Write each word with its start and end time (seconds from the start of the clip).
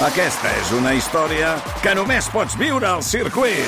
Aquesta 0.00 0.48
és 0.56 0.70
una 0.72 0.94
història 0.96 1.50
que 1.84 1.92
només 1.92 2.24
pots 2.32 2.54
viure 2.56 2.86
al 2.88 3.02
circuit. 3.04 3.66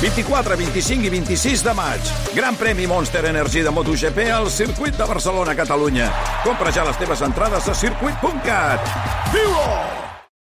24, 0.00 0.56
25 0.58 1.06
i 1.06 1.12
26 1.12 1.62
de 1.62 1.74
maig. 1.78 2.10
Gran 2.34 2.58
premi 2.58 2.88
Monster 2.90 3.22
Energy 3.30 3.62
de 3.62 3.70
MotoGP 3.70 4.26
al 4.34 4.50
circuit 4.50 4.98
de 4.98 5.06
Barcelona, 5.06 5.54
Catalunya. 5.54 6.10
Compra 6.42 6.74
ja 6.74 6.82
les 6.88 6.98
teves 6.98 7.22
entrades 7.22 7.70
a 7.70 7.76
circuit.cat. 7.78 8.90
Viu-ho! 9.30 9.70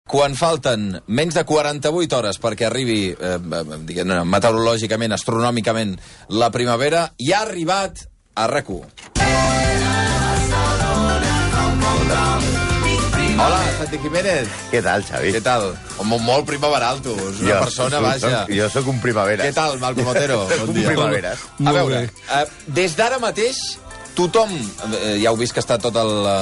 Quan 0.09 0.33
falten 0.39 1.03
menys 1.05 1.37
de 1.37 1.45
48 1.45 2.17
hores 2.17 2.41
perquè 2.41 2.71
arribi, 2.71 3.11
eh, 3.13 3.37
eh, 3.37 3.63
diguem 3.85 4.17
meteorològicament, 4.25 5.13
astronòmicament, 5.13 5.99
la 6.33 6.49
primavera, 6.49 7.11
hi 7.21 7.29
ha 7.35 7.45
arribat 7.45 8.07
a 8.33 8.49
rac 8.49 8.73
Hola, 13.37 13.59
Santi 13.77 13.97
Jiménez. 14.01 14.47
Què 14.71 14.79
tal, 14.81 15.03
Xavi? 15.05 15.31
Què 15.35 15.41
tal? 15.45 15.67
Molt, 16.09 16.23
molt 16.25 16.45
primaveral, 16.49 16.99
tu. 17.05 17.13
És 17.13 17.41
una 17.45 17.59
persona, 17.61 17.99
soc, 17.99 18.05
vaja. 18.07 18.29
Soc, 18.47 18.53
jo 18.57 18.69
sóc 18.73 18.87
un 18.93 19.01
primavera. 19.03 19.45
Què 19.45 19.53
tal, 19.53 19.77
Malcom 19.81 20.07
Otero? 20.13 20.39
Soc 20.51 20.71
un 20.73 20.79
primavera. 20.81 21.35
A 21.65 21.73
veure, 21.75 21.99
eh, 22.09 22.45
des 22.79 22.95
d'ara 22.97 23.19
mateix, 23.21 23.59
tothom, 24.17 24.49
eh, 24.57 25.19
ja 25.21 25.29
heu 25.29 25.37
vist 25.37 25.53
que 25.53 25.61
està 25.61 25.77
tot 25.77 25.93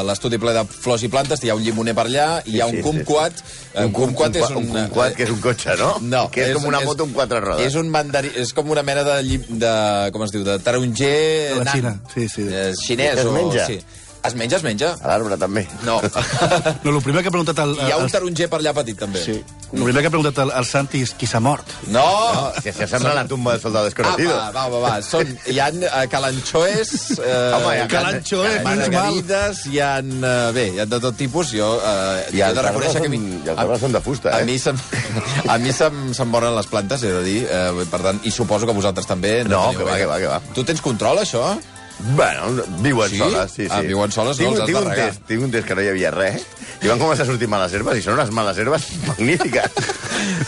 l'estudi 0.07 0.39
ple 0.39 0.53
de 0.55 0.63
flors 0.71 1.03
i 1.03 1.09
plantes, 1.11 1.43
hi 1.43 1.51
ha 1.51 1.57
un 1.59 1.65
llimoner 1.65 1.91
per 1.97 2.05
allà, 2.07 2.29
hi 2.47 2.61
ha 2.63 2.69
Sí, 2.71 2.77
un 2.77 2.79
sí, 2.79 2.85
kumquat. 2.87 3.43
eh, 3.73 3.83
Un, 3.83 3.91
kumquat 3.97 4.39
és 4.39 4.47
un, 4.55 4.61
un 4.63 4.71
kumquat, 4.77 5.17
que 5.19 5.27
és 5.27 5.33
un 5.35 5.41
cotxe, 5.43 5.75
no? 5.81 5.91
No. 5.99 6.23
Que 6.31 6.47
és, 6.47 6.55
com 6.55 6.69
una 6.71 6.79
moto 6.87 7.03
amb 7.09 7.13
quatre 7.19 7.43
rodes. 7.43 7.67
És 7.67 7.75
un 7.75 7.91
mandarí, 7.91 8.31
és 8.39 8.55
com 8.55 8.71
una 8.71 8.83
mena 8.87 9.03
de, 9.03 9.19
lli- 9.27 9.43
de 9.65 9.75
com 10.15 10.23
es 10.23 10.31
diu, 10.31 10.47
de 10.47 10.55
taronger... 10.63 11.13
De 11.59 11.67
la. 11.67 11.75
Xina, 11.75 11.93
sí, 12.15 12.29
sí. 12.31 12.47
Eh, 12.47 12.71
xinès 12.79 13.19
Es 13.19 13.25
o... 13.27 13.35
menja? 13.35 13.67
Sí. 13.67 13.81
Es 14.25 14.35
menja, 14.35 14.57
es 14.57 14.63
menja. 14.65 14.93
A 15.01 15.07
l'arbre, 15.11 15.37
també. 15.37 15.65
No. 15.85 15.99
No, 16.85 16.91
el 16.91 17.01
primer 17.03 17.21
que 17.23 17.29
ha 17.29 17.33
preguntat 17.33 17.59
el, 17.63 17.73
Hi 17.81 17.91
ha 17.93 17.97
un 17.97 18.05
el, 18.07 18.11
taronger 18.13 18.47
per 18.51 18.59
allà 18.59 18.71
petit, 18.77 18.97
també. 18.99 19.21
sí, 19.23 19.35
el 19.73 19.83
primer 19.83 20.01
que 20.03 20.09
ha 20.09 20.13
preguntat 20.13 20.37
el, 20.43 20.51
el 20.59 20.65
Santi 20.69 21.01
és 21.05 21.11
qui 21.17 21.27
s'ha 21.29 21.39
mort. 21.41 21.65
No! 21.93 22.03
No, 22.35 22.43
si 22.61 22.69
això 22.71 22.87
sembla 22.89 23.13
la 23.17 23.23
tumba 23.29 23.53
del 23.55 23.61
soldado 23.61 23.85
desconocido. 23.89 24.35
Ah, 24.37 24.51
va, 24.55 24.65
va, 24.69 24.79
va, 24.79 24.91
va. 24.95 25.01
Són, 25.05 25.31
hi 25.51 25.57
ha 25.61 25.67
uh, 25.73 26.03
calanchoes, 26.11 26.93
uh, 27.17 27.25
Home, 27.57 27.73
hi 27.75 27.81
ha 27.83 27.87
Calanchoes, 27.91 28.59
margarides, 28.65 29.63
hi 29.71 29.79
ha... 29.83 29.91
Uh, 30.05 30.51
bé, 30.55 30.67
hi 30.75 30.79
ha 30.83 30.85
de 30.89 30.99
tot 31.03 31.17
tipus. 31.19 31.51
Jo, 31.55 31.71
uh, 31.77 32.23
I 32.33 32.41
he 32.41 32.45
els 32.47 32.57
de 32.59 32.65
reconèixer 32.69 33.01
que... 33.03 33.09
a 33.09 33.13
mi- 33.13 33.21
són, 33.21 33.45
i 33.45 33.53
els 33.53 33.63
arbres 33.65 33.83
són 33.85 33.95
de 33.97 34.03
fusta, 34.05 34.33
A 34.35 34.41
eh? 34.41 34.47
mi 34.49 34.57
se'm, 34.61 34.79
a 35.53 35.57
mi 35.61 35.73
se'm, 35.75 36.01
se'm 36.17 36.31
moren 36.33 36.55
les 36.57 36.69
plantes, 36.71 37.03
he 37.03 37.13
de 37.17 37.23
dir. 37.25 37.39
Uh, 37.49 37.85
per 37.91 38.01
tant, 38.05 38.21
i 38.23 38.31
suposo 38.33 38.69
que 38.69 38.75
vosaltres 38.77 39.09
també. 39.09 39.39
No, 39.47 39.65
teniu 39.71 39.83
que 39.83 39.89
va, 39.91 39.97
que 40.01 40.09
va, 40.13 40.19
que 40.23 40.31
va. 40.35 40.41
Tu 40.55 40.63
tens 40.67 40.81
control, 40.85 41.21
això? 41.25 41.45
Bueno, 41.99 42.63
viuen 42.79 43.09
Sí? 43.09 43.17
soles, 43.17 43.51
sí, 43.51 43.63
sí. 43.63 43.69
Ah, 43.71 43.79
viuen 43.81 44.11
soles, 44.11 44.37
no 44.37 44.43
tinc, 44.45 44.51
els 44.51 44.59
has 44.61 44.65
tinc 44.67 44.77
de 44.77 44.83
un 44.83 44.89
regar. 44.91 45.09
test, 45.09 45.21
tinc 45.27 45.43
un 45.43 45.51
test 45.51 45.67
que 45.67 45.75
no 45.75 45.81
hi 45.81 45.87
havia 45.87 46.11
res, 46.11 46.43
i 46.83 46.87
van 46.91 46.99
començar 46.99 47.23
a 47.23 47.25
sortir 47.29 47.47
males 47.47 47.73
herbes, 47.73 47.97
i 47.97 48.01
són 48.03 48.13
unes 48.19 48.31
males 48.35 48.57
herbes 48.57 48.87
magnífiques. 49.07 49.71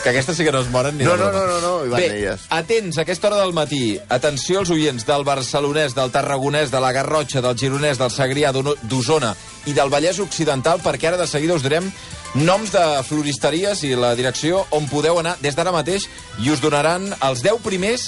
Que 0.04 0.10
aquestes 0.10 0.36
sí 0.38 0.44
que 0.44 0.52
no 0.52 0.60
es 0.62 0.70
moren 0.70 0.98
ni 0.98 1.06
No, 1.06 1.16
de 1.16 1.24
no, 1.24 1.32
no, 1.32 1.46
no, 1.48 1.60
no, 1.62 1.72
hi 1.86 1.90
van 1.90 2.02
Bé, 2.02 2.08
elles. 2.20 2.42
atents, 2.50 2.98
a 2.98 3.02
aquesta 3.02 3.28
hora 3.30 3.38
del 3.42 3.54
matí. 3.54 3.98
Atenció 4.10 4.60
als 4.60 4.70
oients 4.76 5.06
del 5.08 5.24
barcelonès, 5.24 5.96
del 5.96 6.12
tarragonès, 6.12 6.70
de 6.72 6.80
la 6.84 6.92
Garrotxa, 6.92 7.42
del 7.42 7.56
gironès, 7.58 7.98
del 7.98 8.12
Segrià, 8.12 8.52
d'Osona 8.52 9.34
i 9.66 9.74
del 9.74 9.90
Vallès 9.90 10.20
Occidental, 10.20 10.82
perquè 10.84 11.08
ara 11.08 11.18
de 11.18 11.28
seguida 11.28 11.56
us 11.56 11.64
direm 11.64 11.90
noms 12.36 12.72
de 12.76 12.84
floristeries 13.08 13.84
i 13.88 13.96
la 13.96 14.14
direcció 14.16 14.66
on 14.72 14.88
podeu 14.92 15.20
anar 15.20 15.38
des 15.42 15.56
d'ara 15.56 15.72
mateix 15.72 16.08
i 16.44 16.52
us 16.52 16.62
donaran 16.62 17.08
els 17.22 17.42
10 17.42 17.62
primers 17.64 18.08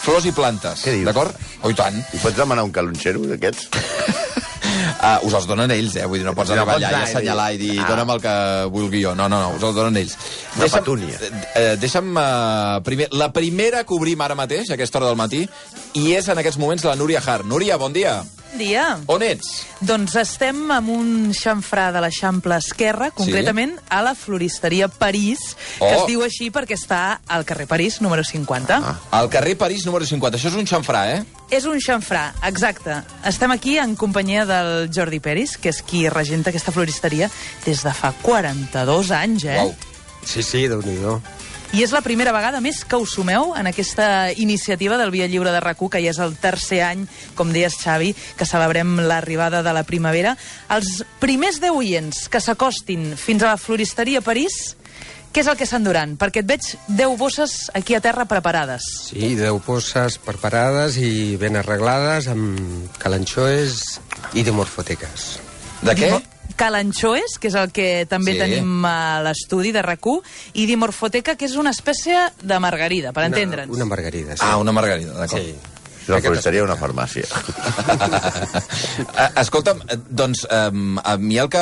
flors 0.00 0.26
i 0.28 0.34
plantes. 0.36 0.84
Què 0.86 0.96
dius? 0.96 1.06
D'acord? 1.10 1.36
Oh, 1.62 1.70
i 1.72 1.76
tant. 1.78 1.96
I 2.00 2.22
pots 2.22 2.38
demanar 2.38 2.66
un 2.68 2.74
calonxero 2.74 3.24
d'aquests? 3.30 3.70
Uh, 4.70 5.18
us 5.26 5.36
els 5.38 5.46
donen 5.50 5.70
ells, 5.74 5.96
eh? 5.96 6.06
Vull 6.06 6.20
dir, 6.20 6.26
no 6.26 6.34
pots 6.36 6.52
No 6.54 6.64
pots 6.66 6.76
allà 6.76 6.80
i 6.80 6.88
anar 6.88 7.02
i 7.02 7.04
dir, 7.04 7.10
assenyalar 7.10 7.48
i 7.54 7.60
dir, 7.60 7.76
ah. 7.80 7.88
dona'm 7.90 8.14
el 8.16 8.20
que 8.24 8.34
vulgui 8.72 9.04
jo. 9.04 9.14
No, 9.18 9.28
no, 9.32 9.40
no, 9.42 9.54
us 9.56 9.62
els 9.68 9.76
donen 9.76 9.96
ells. 10.00 10.16
Una 10.58 10.68
petúnia. 10.74 11.20
Eh, 11.54 11.76
deixa'm, 11.80 12.10
uh, 12.16 12.80
primer, 12.86 13.08
la 13.12 13.30
primera 13.32 13.84
que 13.84 13.96
obrim 13.96 14.20
ara 14.20 14.36
mateix, 14.38 14.70
a 14.70 14.76
aquesta 14.78 15.00
hora 15.00 15.12
del 15.12 15.18
matí, 15.20 15.46
i 15.98 16.12
és 16.14 16.28
en 16.30 16.38
aquests 16.38 16.60
moments 16.60 16.84
la 16.86 16.96
Núria 16.98 17.22
Har. 17.24 17.44
Núria, 17.44 17.76
bon 17.80 17.92
dia. 17.92 18.20
dia. 18.58 18.98
On 19.06 19.22
ets? 19.22 19.46
Doncs 19.86 20.16
estem 20.18 20.64
amb 20.74 20.90
un 20.90 21.10
xamfrà 21.36 21.90
de 21.94 22.00
l'Eixample 22.02 22.56
Esquerra, 22.58 23.10
concretament 23.14 23.76
a 23.88 24.02
la 24.02 24.14
floristeria 24.18 24.88
París, 24.88 25.38
que 25.78 25.84
Oh. 25.86 26.00
es 26.00 26.06
diu 26.10 26.22
així 26.26 26.50
perquè 26.50 26.74
està 26.74 27.20
al 27.28 27.44
carrer 27.46 27.66
París, 27.70 28.00
número 28.00 28.24
50. 28.24 28.80
Ah. 28.82 28.96
Al 29.20 29.30
carrer 29.30 29.56
París, 29.56 29.86
número 29.86 30.04
50. 30.04 30.36
Això 30.36 30.48
és 30.50 30.58
un 30.58 30.66
xamfrà, 30.66 31.06
eh? 31.14 31.24
És 31.50 31.64
un 31.66 31.80
xamfrà, 31.82 32.28
exacte. 32.46 33.00
Estem 33.26 33.50
aquí 33.50 33.72
en 33.82 33.96
companyia 33.98 34.44
del 34.46 34.86
Jordi 34.94 35.18
Peris, 35.18 35.56
que 35.58 35.72
és 35.72 35.80
qui 35.82 36.04
regenta 36.08 36.52
aquesta 36.52 36.70
floristeria 36.70 37.26
des 37.64 37.82
de 37.82 37.90
fa 37.90 38.12
42 38.22 39.10
anys, 39.10 39.48
eh? 39.50 39.56
Uau. 39.58 39.74
Sí, 40.22 40.44
sí, 40.46 40.68
déu 40.70 40.78
nhi 40.84 40.94
I 41.74 41.82
és 41.82 41.90
la 41.94 42.02
primera 42.02 42.30
vegada 42.34 42.60
més 42.62 42.84
que 42.86 42.98
us 42.98 43.16
sumeu 43.16 43.52
en 43.58 43.66
aquesta 43.66 44.30
iniciativa 44.30 44.96
del 44.98 45.10
Via 45.10 45.26
Lliure 45.26 45.50
de 45.50 45.60
rac 45.62 45.78
que 45.90 46.02
ja 46.02 46.10
és 46.10 46.18
el 46.22 46.36
tercer 46.38 46.82
any, 46.86 47.06
com 47.34 47.50
deies, 47.50 47.78
Xavi, 47.82 48.14
que 48.36 48.46
celebrem 48.46 49.00
l'arribada 49.06 49.62
de 49.62 49.72
la 49.74 49.82
primavera. 49.82 50.36
Els 50.70 51.04
primers 51.18 51.58
10 51.58 51.70
oients 51.74 52.28
que 52.28 52.40
s'acostin 52.40 53.16
fins 53.16 53.42
a 53.42 53.54
la 53.54 53.58
floristeria 53.58 54.20
París, 54.20 54.76
què 55.30 55.44
és 55.44 55.46
el 55.50 55.56
que 55.56 55.66
s'enduran? 55.68 56.16
Perquè 56.18 56.42
et 56.42 56.48
veig 56.48 56.66
10 56.88 57.16
bosses 57.18 57.70
aquí 57.74 57.94
a 57.94 58.00
terra 58.02 58.26
preparades. 58.30 58.82
Sí, 59.10 59.34
deu 59.38 59.60
posses 59.62 60.18
preparades 60.18 60.98
i 60.98 61.36
ben 61.40 61.56
arreglades 61.60 62.26
amb 62.32 62.90
calanxoes 62.98 64.00
i 64.34 64.42
dimorfoteques. 64.46 65.30
De 65.86 65.94
què? 65.96 66.10
Calanchoes, 66.60 67.38
que 67.40 67.48
és 67.48 67.54
el 67.56 67.70
que 67.72 68.06
també 68.10 68.34
Sí. 68.34 68.38
tenim 68.38 68.84
a 68.84 69.22
l'estudi 69.22 69.72
de 69.72 69.80
rac 69.80 70.04
i 70.52 70.66
Dimorfoteca, 70.66 71.36
que 71.36 71.46
és 71.46 71.56
una 71.56 71.70
espècie 71.70 72.18
de 72.42 72.58
margarida, 72.58 73.12
per 73.12 73.24
entendre'ns. 73.24 73.68
Una, 73.68 73.76
una 73.76 73.84
margarida, 73.86 74.36
sí. 74.36 74.42
Ah, 74.44 74.56
una 74.58 74.72
margarida, 74.72 75.12
d'acord. 75.14 75.40
Sí. 75.40 75.54
És 76.02 76.08
una 76.08 76.20
floristeria 76.24 76.62
o 76.62 76.68
una 76.68 76.76
farmàcia. 76.80 77.26
Eh, 79.10 79.28
Escolta'm, 79.40 79.80
eh, 79.88 79.96
doncs 80.08 80.42
um, 80.50 80.98
a 81.02 81.16
mi 81.20 81.38
el 81.40 81.48
que 81.52 81.60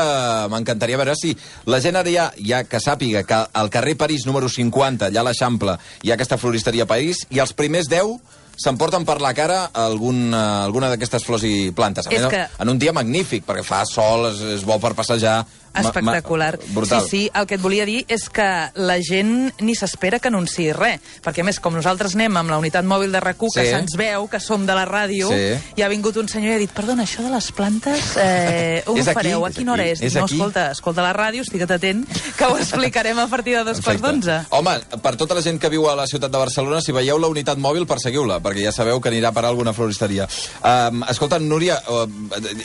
m'encantaria 0.53 0.99
veure 1.01 1.15
si 1.19 1.33
la 1.71 1.79
gent 1.83 1.97
ara 1.99 2.11
ja, 2.13 2.27
ja 2.39 2.63
que 2.69 2.81
sàpiga 2.83 3.23
que 3.27 3.39
al 3.61 3.71
carrer 3.73 3.97
París 3.99 4.27
número 4.27 4.49
50, 4.51 5.09
allà 5.09 5.23
a 5.23 5.27
l'Eixample, 5.29 5.77
hi 6.03 6.11
ha 6.13 6.17
aquesta 6.19 6.39
floristeria 6.41 6.87
París, 6.91 7.25
i 7.35 7.41
els 7.43 7.53
primers 7.57 7.89
10 7.91 8.19
s'emporten 8.59 9.05
per 9.07 9.21
la 9.23 9.31
cara 9.39 9.61
algun, 9.79 10.33
uh, 10.35 10.65
alguna 10.67 10.89
d'aquestes 10.91 11.23
flors 11.27 11.45
i 11.47 11.71
plantes. 11.77 12.09
A 12.09 12.11
És 12.11 12.25
més, 12.25 12.31
que- 12.33 12.47
En 12.59 12.69
un 12.73 12.79
dia 12.79 12.93
magnífic, 12.93 13.45
perquè 13.47 13.63
fa 13.65 13.85
sol, 13.87 14.27
és, 14.33 14.41
és 14.59 14.65
bo 14.67 14.79
per 14.83 14.95
passejar. 14.99 15.45
Ma- 15.75 15.81
ma- 15.83 15.89
Espectacular. 15.89 16.59
brutal. 16.69 17.03
Sí, 17.03 17.09
sí, 17.11 17.31
el 17.35 17.47
que 17.47 17.55
et 17.57 17.61
volia 17.63 17.85
dir 17.85 18.05
és 18.09 18.29
que 18.31 18.71
la 18.75 18.97
gent 19.01 19.53
ni 19.61 19.75
s'espera 19.75 20.19
que 20.19 20.29
anunciï 20.29 20.73
res, 20.73 21.01
perquè 21.23 21.41
a 21.41 21.45
més, 21.45 21.61
com 21.61 21.75
nosaltres 21.75 22.15
anem 22.15 22.37
amb 22.37 22.51
la 22.51 22.59
unitat 22.59 22.85
mòbil 22.85 23.13
de 23.13 23.21
rac 23.21 23.37
que 23.39 23.49
Sí. 23.65 23.71
se'ns 23.71 23.95
veu, 23.97 24.27
que 24.29 24.41
som 24.41 24.67
de 24.67 24.75
la 24.75 24.85
ràdio, 24.87 25.29
Sí. 25.29 25.61
i 25.77 25.83
ha 25.83 25.89
vingut 25.89 26.17
un 26.17 26.29
senyor 26.29 26.53
i 26.53 26.55
ha 26.57 26.59
dit, 26.59 26.71
perdona, 26.71 27.05
això 27.05 27.23
de 27.23 27.31
les 27.31 27.53
plantes, 27.53 28.17
eh, 28.17 28.83
on 28.87 28.97
ho 28.99 29.03
aquí? 29.03 29.13
fareu? 29.15 29.45
A 29.45 29.49
És 29.51 29.57
quina 29.57 29.73
hora 29.73 29.83
aquí? 29.85 29.93
és? 29.93 30.03
És 30.03 30.15
no, 30.15 30.25
aquí? 30.25 30.35
escolta, 30.35 30.71
escolta 30.73 31.03
la 31.03 31.13
ràdio, 31.15 31.43
estigue't 31.43 31.71
atent, 31.71 32.07
que 32.37 32.45
ho 32.45 32.57
explicarem 32.59 33.19
a 33.19 33.27
partir 33.29 33.57
de 33.57 33.65
dos 33.65 33.81
quarts 33.81 34.03
d'onze. 34.03 34.41
Home, 34.51 34.81
per 35.03 35.17
tota 35.17 35.35
la 35.35 35.43
gent 35.43 35.61
que 35.61 35.69
viu 35.69 35.89
a 35.89 35.95
la 35.95 36.07
ciutat 36.07 36.31
de 36.33 36.39
Barcelona, 36.39 36.81
si 36.81 36.93
veieu 36.93 37.19
la 37.19 37.29
unitat 37.29 37.59
mòbil, 37.59 37.87
perseguiu-la, 37.87 38.41
perquè 38.41 38.65
ja 38.65 38.73
sabeu 38.73 39.01
que 39.01 39.09
anirà 39.11 39.29
a 39.29 39.33
parar 39.33 39.49
a 39.49 39.51
alguna 39.51 39.73
floristeria. 39.73 40.27
Um, 40.65 41.05
escolta, 41.09 41.39
Núria, 41.39 41.81
uh, 41.89 42.07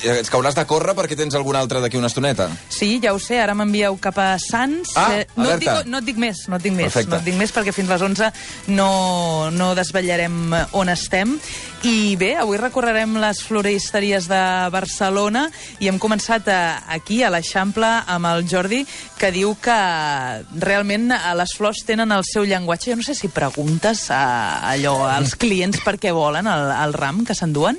és 0.04 0.30
que 0.30 0.38
hauràs 0.38 0.56
de 0.56 0.66
córrer 0.66 0.96
perquè 0.96 1.16
tens 1.16 1.36
alguna 1.36 1.60
altra 1.60 1.80
d'aquí 1.80 1.98
una 1.98 2.08
estoneta. 2.08 2.50
Sí, 2.70 3.00
ja 3.04 3.12
ho 3.14 3.20
sé, 3.22 3.38
ara 3.44 3.54
m'envieu 3.58 3.98
cap 4.02 4.18
a 4.20 4.32
Sants. 4.42 4.96
Ah, 4.98 5.10
Eh, 5.14 5.26
no, 5.36 5.50
et 5.52 5.60
dic, 5.62 5.70
no 5.92 6.00
et 6.00 6.06
dic 6.08 6.18
més, 6.18 6.46
no 6.50 6.58
et 6.58 6.64
dic 6.64 6.74
més. 6.74 6.88
Perfecte. 6.90 7.12
No 7.12 7.20
et 7.20 7.28
dic 7.28 7.36
més 7.38 7.52
perquè 7.54 7.74
fins 7.76 7.92
les 7.92 8.02
11 8.02 8.32
no, 8.74 9.52
no 9.54 9.74
desvetllarem 9.78 10.40
eh, 10.58 10.64
on 10.80 10.90
estem. 10.90 11.36
I 11.84 12.16
bé, 12.16 12.34
avui 12.40 12.56
recorrerem 12.58 13.18
les 13.20 13.42
floristeries 13.44 14.30
de 14.32 14.40
Barcelona 14.72 15.50
i 15.84 15.90
hem 15.92 15.98
començat 16.00 16.48
a, 16.48 16.60
aquí, 16.96 17.20
a 17.28 17.30
l'Eixample, 17.34 17.90
amb 18.08 18.30
el 18.32 18.46
Jordi, 18.48 18.86
que 19.20 19.34
diu 19.36 19.52
que 19.62 19.76
realment 20.64 21.12
eh, 21.12 21.20
les 21.38 21.54
flors 21.58 21.84
tenen 21.88 22.12
el 22.16 22.24
seu 22.28 22.48
llenguatge. 22.48 22.94
Jo 22.94 23.00
no 23.00 23.04
sé 23.06 23.16
si 23.20 23.28
preguntes 23.34 24.08
a, 24.12 24.24
allò 24.72 24.96
als 25.12 25.36
clients 25.40 25.82
per 25.84 25.98
què 26.00 26.14
volen 26.16 26.48
el, 26.48 26.72
el 26.72 26.96
ram 26.96 27.24
que 27.28 27.36
s'enduen. 27.36 27.78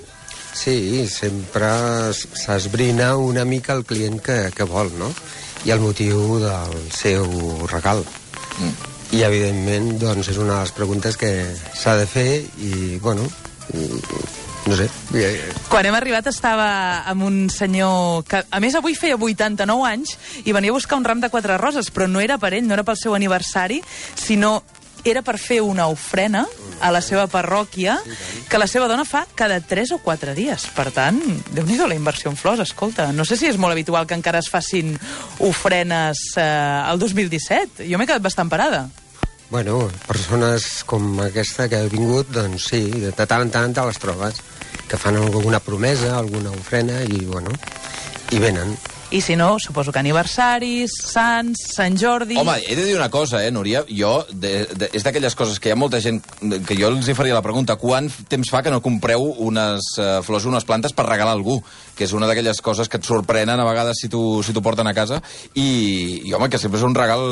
Sí, 0.55 1.07
sempre 1.11 1.69
s'esbrina 2.15 3.17
una 3.17 3.45
mica 3.45 3.75
el 3.75 3.85
client 3.85 4.21
que, 4.23 4.51
que 4.55 4.65
vol, 4.65 4.93
no? 4.99 5.11
I 5.67 5.73
el 5.75 5.81
motiu 5.83 6.39
del 6.43 6.77
seu 6.95 7.27
regal. 7.71 8.05
I, 9.15 9.23
evidentment, 9.27 9.97
doncs, 10.01 10.31
és 10.33 10.39
una 10.39 10.55
de 10.57 10.61
les 10.65 10.73
preguntes 10.77 11.19
que 11.19 11.31
s'ha 11.75 11.97
de 11.99 12.07
fer 12.07 12.29
i, 12.63 12.97
bueno, 13.03 13.27
mm, 13.73 13.99
no 14.71 14.79
sé... 14.79 14.87
eh, 15.19 15.53
Quan 15.69 15.87
hem 15.87 15.95
arribat 15.99 16.31
estava 16.31 16.69
amb 17.11 17.27
un 17.27 17.37
senyor 17.53 18.23
que, 18.31 18.45
a 18.49 18.61
més, 18.63 18.79
avui 18.79 18.95
feia 18.99 19.19
89 19.19 19.87
anys 19.91 20.17
i 20.45 20.55
venia 20.57 20.73
a 20.73 20.79
buscar 20.79 20.99
un 20.99 21.05
ram 21.07 21.21
de 21.21 21.31
quatre 21.35 21.59
roses, 21.59 21.91
però 21.91 22.09
no 22.11 22.23
era 22.23 22.39
per 22.39 22.55
ell, 22.55 22.67
no 22.67 22.75
era 22.79 22.87
pel 22.87 22.99
seu 23.01 23.15
aniversari, 23.19 23.83
sinó 24.15 24.63
era 25.05 25.21
per 25.21 25.37
fer 25.37 25.61
una 25.61 25.87
ofrena 25.93 26.47
a 26.81 26.91
la 26.95 27.03
seva 27.05 27.27
parròquia 27.31 27.99
que 28.49 28.61
la 28.61 28.69
seva 28.71 28.89
dona 28.91 29.05
fa 29.09 29.25
cada 29.35 29.61
3 29.61 29.95
o 29.97 30.01
4 30.05 30.35
dies. 30.35 30.67
Per 30.77 30.89
tant, 30.95 31.21
déu 31.55 31.67
nhi 31.67 31.79
la 31.79 31.95
inversió 31.95 32.31
en 32.31 32.37
flors, 32.37 32.63
escolta. 32.65 33.11
No 33.13 33.25
sé 33.25 33.37
si 33.37 33.49
és 33.51 33.59
molt 33.61 33.73
habitual 33.73 34.07
que 34.07 34.17
encara 34.17 34.41
es 34.41 34.51
facin 34.51 34.95
ofrenes 35.39 36.35
eh, 36.37 36.45
al 36.45 36.99
2017. 36.99 37.89
Jo 37.89 37.99
m'he 37.99 38.07
quedat 38.09 38.25
bastant 38.25 38.51
parada. 38.51 38.87
Bueno, 39.51 39.91
persones 40.09 40.83
com 40.89 41.21
aquesta 41.23 41.69
que 41.69 41.79
ha 41.79 41.91
vingut, 41.93 42.31
doncs 42.33 42.71
sí, 42.73 42.89
de 43.05 43.13
tant 43.15 43.45
en 43.45 43.53
tant 43.55 43.77
te 43.77 43.85
les 43.87 44.01
trobes, 44.03 44.41
que 44.89 44.99
fan 44.99 45.21
alguna 45.21 45.61
promesa, 45.61 46.17
alguna 46.19 46.51
ofrena, 46.51 47.03
i 47.05 47.21
bueno, 47.29 47.53
i 48.33 48.41
venen. 48.43 48.75
I 49.15 49.21
si 49.21 49.37
no, 49.37 49.61
suposo 49.61 49.93
que 49.93 50.01
aniversaris, 50.01 50.91
Sants, 51.07 51.61
Sant 51.77 51.95
Jordi... 51.95 52.35
Home, 52.35 52.57
he 52.67 52.75
de 52.75 52.83
dir 52.83 52.97
una 52.97 53.13
cosa, 53.15 53.45
eh, 53.47 53.53
Núria? 53.55 53.85
Jo, 53.87 54.25
de, 54.27 54.65
de, 54.75 54.89
és 54.91 55.05
d'aquelles 55.07 55.37
coses 55.39 55.61
que 55.63 55.71
hi 55.71 55.75
ha 55.75 55.79
molta 55.79 56.01
gent... 56.03 56.19
que 56.67 56.75
jo 56.75 56.89
els 56.91 57.07
hi 57.07 57.15
faria 57.15 57.37
la 57.37 57.43
pregunta, 57.45 57.77
quant 57.79 58.09
temps 58.27 58.51
fa 58.51 58.65
que 58.67 58.73
no 58.75 58.81
compreu 58.83 59.23
unes 59.47 59.93
uh, 60.03 60.19
flors, 60.27 60.49
unes 60.51 60.67
plantes 60.67 60.97
per 60.99 61.05
regalar 61.07 61.31
a 61.31 61.39
algú? 61.39 61.61
Que 61.95 62.09
és 62.09 62.15
una 62.19 62.27
d'aquelles 62.27 62.59
coses 62.59 62.91
que 62.91 62.99
et 62.99 63.07
sorprenen 63.07 63.63
a 63.63 63.69
vegades 63.69 64.01
si 64.03 64.11
t'ho 64.11 64.43
si 64.43 64.57
porten 64.59 64.91
a 64.91 64.97
casa. 64.99 65.21
I, 65.55 65.69
I, 66.25 66.35
home, 66.35 66.51
que 66.51 66.59
sempre 66.59 66.83
és 66.83 66.89
un 66.91 66.99
regal 66.99 67.23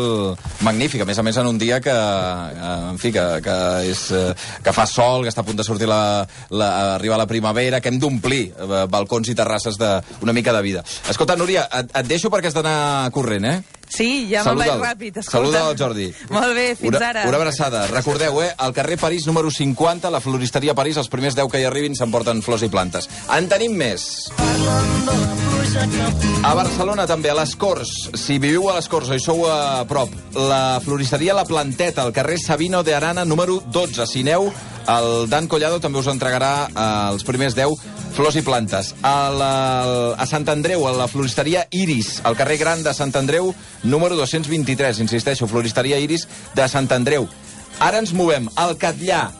magnífic. 0.62 1.02
A 1.02 1.08
més 1.10 1.18
a 1.18 1.26
més, 1.26 1.42
en 1.42 1.50
un 1.50 1.58
dia 1.58 1.80
que, 1.82 1.90
uh, 1.90 2.92
en 2.92 3.02
fi, 3.02 3.10
que, 3.10 3.26
que, 3.42 3.58
és, 3.90 4.04
uh, 4.14 4.30
que 4.62 4.76
fa 4.76 4.86
sol, 4.86 5.26
que 5.26 5.34
està 5.34 5.42
a 5.42 5.50
punt 5.50 5.58
de 5.58 5.66
sortir 5.66 5.90
la, 5.90 6.22
la, 6.54 6.70
arribar 6.94 7.18
la 7.18 7.26
primavera, 7.26 7.82
que 7.82 7.90
hem 7.90 7.98
d'omplir 7.98 8.52
balcons 8.86 9.34
i 9.34 9.34
terrasses 9.34 9.82
d'una 9.82 10.38
mica 10.38 10.54
de 10.54 10.62
vida. 10.62 10.86
Escolta, 11.10 11.34
Núria, 11.34 11.66
et, 11.80 11.94
et 12.00 12.08
deixo 12.08 12.30
perquè 12.32 12.50
has 12.50 12.56
d'anar 12.56 13.10
corrent, 13.14 13.46
eh? 13.48 13.82
Sí, 13.92 14.26
ja 14.30 14.40
me'n 14.46 14.56
vaig 14.56 14.80
ràpid. 14.80 15.18
Escolta. 15.20 15.36
Saluda 15.36 15.62
el 15.68 15.76
Jordi. 15.76 16.06
Molt 16.32 16.54
bé, 16.56 16.66
fins 16.78 16.94
una, 16.94 17.08
ara. 17.10 17.26
Una 17.28 17.36
abraçada. 17.36 17.84
Recordeu, 17.90 18.40
eh? 18.40 18.48
Al 18.56 18.72
carrer 18.72 18.96
París 18.96 19.26
número 19.28 19.50
50, 19.52 20.08
la 20.10 20.22
floristeria 20.24 20.74
París, 20.74 20.96
els 20.96 21.12
primers 21.12 21.36
10 21.36 21.50
que 21.52 21.60
hi 21.60 21.66
arribin 21.68 21.96
s'emporten 21.98 22.40
flors 22.44 22.64
i 22.64 22.70
plantes. 22.72 23.10
En 23.36 23.50
tenim 23.52 23.76
més. 23.76 24.08
A 26.42 26.54
Barcelona 26.56 27.04
també, 27.06 27.30
a 27.30 27.36
les 27.36 27.52
Corts. 27.60 27.92
Si 28.16 28.38
viviu 28.40 28.70
a 28.70 28.78
les 28.78 28.88
Corts 28.88 29.12
o 29.12 29.18
hi 29.18 29.22
sou 29.22 29.44
a 29.50 29.84
prop, 29.88 30.12
la 30.36 30.80
floristeria 30.84 31.36
La 31.36 31.44
Planteta, 31.48 32.06
al 32.06 32.16
carrer 32.16 32.38
Sabino 32.40 32.82
de 32.82 32.96
Arana, 32.96 33.26
número 33.28 33.60
12. 33.66 34.06
Si 34.08 34.24
aneu, 34.24 34.48
el 34.88 35.28
Dan 35.28 35.52
Collado 35.52 35.80
també 35.84 36.00
us 36.00 36.08
entregarà 36.08 36.54
eh, 36.68 36.86
els 37.12 37.28
primers 37.28 37.54
10 37.58 38.01
flors 38.12 38.36
i 38.36 38.42
plantes. 38.44 38.92
A, 39.02 39.30
la, 39.32 39.52
a 40.14 40.26
Sant 40.28 40.46
Andreu, 40.52 40.86
a 40.86 40.92
la 40.96 41.08
floristeria 41.08 41.66
Iris, 41.70 42.20
al 42.24 42.36
carrer 42.36 42.58
Gran 42.60 42.82
de 42.84 42.94
Sant 42.94 43.14
Andreu, 43.18 43.54
número 43.82 44.16
223. 44.16 45.00
Insisteixo, 45.04 45.48
floristeria 45.48 46.00
Iris 46.00 46.28
de 46.54 46.68
Sant 46.68 46.90
Andreu. 46.92 47.28
Ara 47.80 48.02
ens 48.02 48.12
movem 48.14 48.50
al 48.60 48.76
Catllà, 48.78 49.30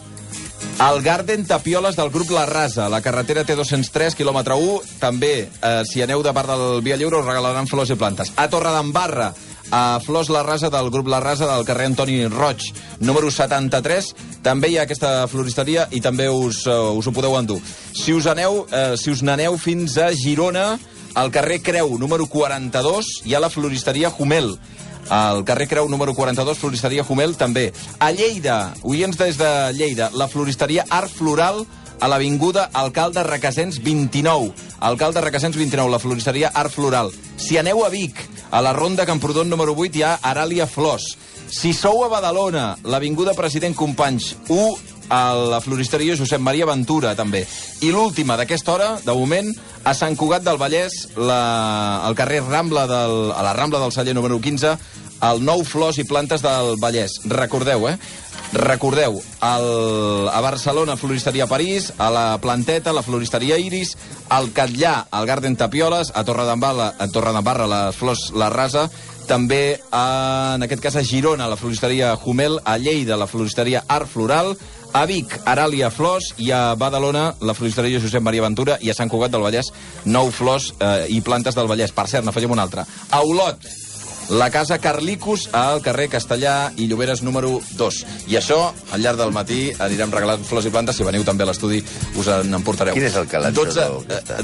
al 0.83 1.03
Garden 1.03 1.45
Tapioles 1.47 1.97
del 1.99 2.11
grup 2.11 2.31
La 2.31 2.47
Rasa, 2.47 2.89
la 2.89 3.03
carretera 3.05 3.45
T203, 3.47 4.17
quilòmetre 4.19 4.57
1. 4.57 4.81
També, 5.03 5.49
eh, 5.49 5.83
si 5.87 6.03
aneu 6.03 6.23
de 6.23 6.33
part 6.33 6.49
del 6.49 6.83
Via 6.83 6.97
Lliure, 6.97 7.21
us 7.21 7.29
regalaran 7.29 7.69
flors 7.69 7.91
i 7.91 7.99
plantes. 7.99 8.33
A 8.37 8.49
Torredembarra, 8.49 9.33
a 9.71 10.01
Flors 10.05 10.29
La 10.29 10.43
Rasa 10.43 10.71
del 10.71 10.91
grup 10.91 11.09
La 11.09 11.21
Rasa 11.21 11.47
del 11.47 11.65
carrer 11.65 11.87
Antoni 11.91 12.27
Roig, 12.27 12.73
número 13.01 13.31
73. 13.31 14.13
També 14.43 14.73
hi 14.73 14.79
ha 14.79 14.87
aquesta 14.87 15.27
floristeria 15.29 15.87
i 15.91 16.01
també 16.01 16.29
us, 16.29 16.65
uh, 16.67 16.93
us 16.97 17.07
ho 17.07 17.13
podeu 17.15 17.37
endur. 17.39 17.61
Si 17.95 18.13
us 18.13 18.27
aneu, 18.27 18.65
uh, 18.65 18.97
si 18.97 19.13
us 19.13 19.23
n'aneu 19.23 19.59
fins 19.61 19.99
a 19.99 20.11
Girona, 20.17 20.79
al 21.15 21.31
carrer 21.31 21.61
Creu, 21.63 21.99
número 21.99 22.27
42, 22.27 23.21
hi 23.27 23.35
ha 23.35 23.41
la 23.41 23.51
floristeria 23.53 24.13
Humel. 24.19 24.57
Al 25.13 25.45
carrer 25.45 25.69
Creu 25.69 25.89
número 25.91 26.15
42, 26.15 26.59
floristeria 26.59 27.05
Humel, 27.09 27.37
també. 27.37 27.73
A 27.99 28.13
Lleida, 28.13 28.73
oients 28.83 29.19
des 29.19 29.37
de 29.37 29.51
Lleida, 29.77 30.11
la 30.15 30.29
floristeria 30.29 30.87
Art 30.89 31.13
Floral 31.13 31.67
a 32.03 32.09
l'Avinguda 32.11 32.69
Alcalde 32.75 33.23
Requesens 33.23 33.79
29. 33.79 34.51
Alcalde 34.83 35.21
Requesens 35.23 35.55
29, 35.57 35.89
la 35.89 36.01
floristeria 36.03 36.51
Art 36.53 36.75
Floral. 36.75 37.13
Si 37.39 37.59
aneu 37.59 37.85
a 37.87 37.91
Vic, 37.93 38.19
a 38.51 38.59
la 38.61 38.73
ronda 38.75 39.07
Camprodon 39.07 39.49
número 39.49 39.77
8 39.79 40.01
hi 40.01 40.03
ha 40.03 40.17
Aràlia 40.19 40.67
Flors. 40.67 41.13
Si 41.47 41.71
sou 41.73 42.03
a 42.03 42.09
Badalona, 42.11 42.73
l'Avinguda 42.83 43.37
President 43.39 43.77
Companys 43.79 44.33
1, 44.49 44.91
a 45.13 45.35
la 45.37 45.61
floristeria 45.61 46.17
Josep 46.19 46.43
Maria 46.43 46.67
Ventura, 46.67 47.15
també. 47.15 47.45
I 47.87 47.93
l'última 47.95 48.35
d'aquesta 48.41 48.73
hora, 48.75 48.89
de 49.05 49.15
moment, 49.15 49.53
a 49.85 49.95
Sant 49.95 50.17
Cugat 50.19 50.43
del 50.43 50.59
Vallès, 50.59 51.05
la, 51.15 52.03
al 52.03 52.19
carrer 52.19 52.43
Rambla 52.49 52.89
del, 52.91 53.31
a 53.31 53.47
la 53.47 53.55
Rambla 53.55 53.79
del 53.83 53.95
Celler 53.95 54.17
número 54.17 54.41
15, 54.43 54.75
el 55.23 55.43
nou 55.47 55.63
Flors 55.63 56.01
i 56.03 56.07
Plantes 56.09 56.43
del 56.43 56.75
Vallès. 56.83 57.21
Recordeu, 57.31 57.87
eh? 57.93 57.97
Recordeu, 58.53 59.17
el, 59.41 60.29
a 60.29 60.41
Barcelona, 60.45 60.99
Floristeria 61.01 61.47
París, 61.47 61.95
a 61.97 62.11
la 62.11 62.39
Planteta, 62.39 62.93
la 62.93 63.03
Floristeria 63.03 63.57
Iris, 63.57 63.97
al 64.29 64.53
Catllà, 64.53 65.07
al 65.11 65.27
Garden 65.27 65.57
Tapioles, 65.57 66.13
a 66.15 66.25
Torredembarra, 66.25 66.93
a 66.99 67.09
Torredembarra, 67.09 67.67
les 67.67 67.97
Flors 67.97 68.29
La 68.37 68.51
Rasa, 68.53 68.91
també, 69.27 69.81
a, 69.91 70.57
en 70.57 70.67
aquest 70.67 70.83
cas, 70.85 70.97
a 71.01 71.05
Girona, 71.07 71.49
la 71.49 71.57
Floristeria 71.57 72.13
Humel, 72.25 72.61
a 72.65 72.77
Lleida, 72.77 73.17
la 73.17 73.27
Floristeria 73.31 73.85
Art 73.89 74.11
Floral, 74.13 74.53
a 74.93 75.07
Vic, 75.09 75.33
Aràlia 75.49 75.89
Flors, 75.91 76.35
i 76.37 76.51
a 76.53 76.75
Badalona, 76.77 77.31
la 77.41 77.55
floristeria 77.57 78.01
Josep 78.03 78.21
Maria 78.21 78.45
Ventura, 78.45 78.77
i 78.85 78.93
a 78.93 78.97
Sant 78.97 79.09
Cugat 79.09 79.33
del 79.33 79.45
Vallès, 79.45 79.73
nou 80.05 80.29
flors 80.29 80.75
eh, 80.77 81.07
i 81.09 81.23
plantes 81.25 81.57
del 81.57 81.71
Vallès. 81.71 81.95
Per 81.97 82.05
cert, 82.11 82.27
n'afegim 82.27 82.53
una 82.53 82.67
altra. 82.69 82.85
A 83.09 83.23
Olot, 83.25 83.65
la 84.33 84.51
casa 84.51 84.79
Carlicus 84.81 85.49
al 85.53 85.83
carrer 85.85 86.09
Castellà 86.09 86.73
i 86.81 86.87
Lloberes 86.89 87.21
número 87.23 87.59
2. 87.77 87.99
I 88.33 88.39
això, 88.41 88.59
al 88.93 89.03
llarg 89.05 89.21
del 89.21 89.33
matí, 89.35 89.61
anirem 89.77 90.13
regalant 90.15 90.45
flors 90.49 90.67
i 90.67 90.73
plantes. 90.73 90.97
Si 90.97 91.05
veniu 91.05 91.25
també 91.27 91.45
a 91.45 91.51
l'estudi, 91.51 91.83
us 92.17 92.31
en 92.33 92.57
emportareu. 92.57 92.97
Quin 92.97 93.07
és 93.09 93.19
el 93.21 93.29
calatge 93.29 93.59
12... 93.61 93.85
de, 94.09 94.39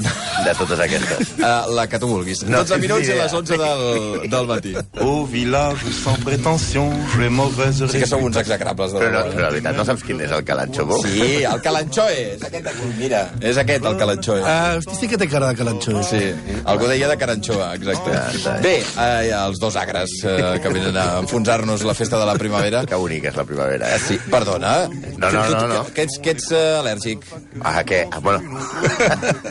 de 0.45 0.53
totes 0.59 0.83
aquestes? 0.85 1.33
Uh, 1.39 1.69
la 1.77 1.87
que 1.89 1.99
tu 2.01 2.09
vulguis. 2.11 2.43
No 2.45 2.61
12 2.61 2.75
tens 2.75 2.85
minuts 2.85 3.09
i 3.09 3.17
les 3.17 3.35
11 3.39 3.59
del, 3.63 4.29
del 4.35 4.49
matí. 4.51 4.75
Au 5.05 5.25
village 5.29 5.93
sans 5.99 6.21
prétention, 6.25 6.93
j'ai 7.15 7.29
mauvaise 7.33 7.89
Sí 7.89 8.03
que 8.03 8.09
sou 8.09 8.21
uns 8.27 8.37
execrables. 8.37 8.93
De 8.93 9.01
Però, 9.01 9.23
no, 9.25 9.33
però 9.33 9.47
la 9.47 9.51
veritat, 9.55 9.77
no 9.77 9.87
saps 9.87 10.05
quin 10.05 10.21
és 10.25 10.35
el 10.35 10.45
calatxo, 10.45 10.85
bo? 10.89 11.01
Sí, 11.01 11.41
el 11.49 11.63
calanxoe. 11.65 12.19
És 12.35 12.45
aquest 12.45 12.69
aquí, 12.73 12.91
mira. 12.99 13.23
És 13.41 13.57
aquest, 13.57 13.89
el 13.89 13.97
calanxoe. 13.97 14.43
Uh, 14.43 14.77
hosti, 14.77 14.99
sí 15.01 15.09
que 15.11 15.17
té 15.21 15.29
cara 15.31 15.49
de 15.49 15.57
calanxó. 15.59 15.97
Sí, 16.05 16.21
algú 16.69 16.89
deia 16.91 17.09
de 17.09 17.17
caranxoa, 17.19 17.73
exacte. 17.79 18.13
Ah, 18.13 18.57
bé. 18.61 18.69
Bé, 18.69 18.75
eh, 19.01 19.33
els 19.33 19.57
dos 19.61 19.78
agres 19.79 20.11
eh, 20.27 20.59
que 20.61 20.69
venen 20.75 20.97
a 20.99 21.05
enfonsar-nos 21.23 21.83
la 21.87 21.93
festa 21.97 22.19
de 22.19 22.25
la 22.27 22.35
primavera. 22.39 22.83
Que 22.85 22.95
bonica 22.99 23.29
és 23.31 23.37
la 23.39 23.45
primavera, 23.47 23.89
eh? 23.95 23.99
Sí, 24.03 24.19
perdona. 24.29 24.73
No, 25.17 25.31
no, 25.31 25.43
tu- 25.47 25.55
no, 25.55 25.67
no. 25.73 25.81
Que 25.95 26.03
ets, 26.07 26.19
que 26.23 26.33
ets 26.35 26.49
uh, 26.51 26.79
al·lèrgic. 26.81 27.25
Ah, 27.63 27.81
què? 27.87 28.03
Ah, 28.11 28.19
bueno... 28.19 28.43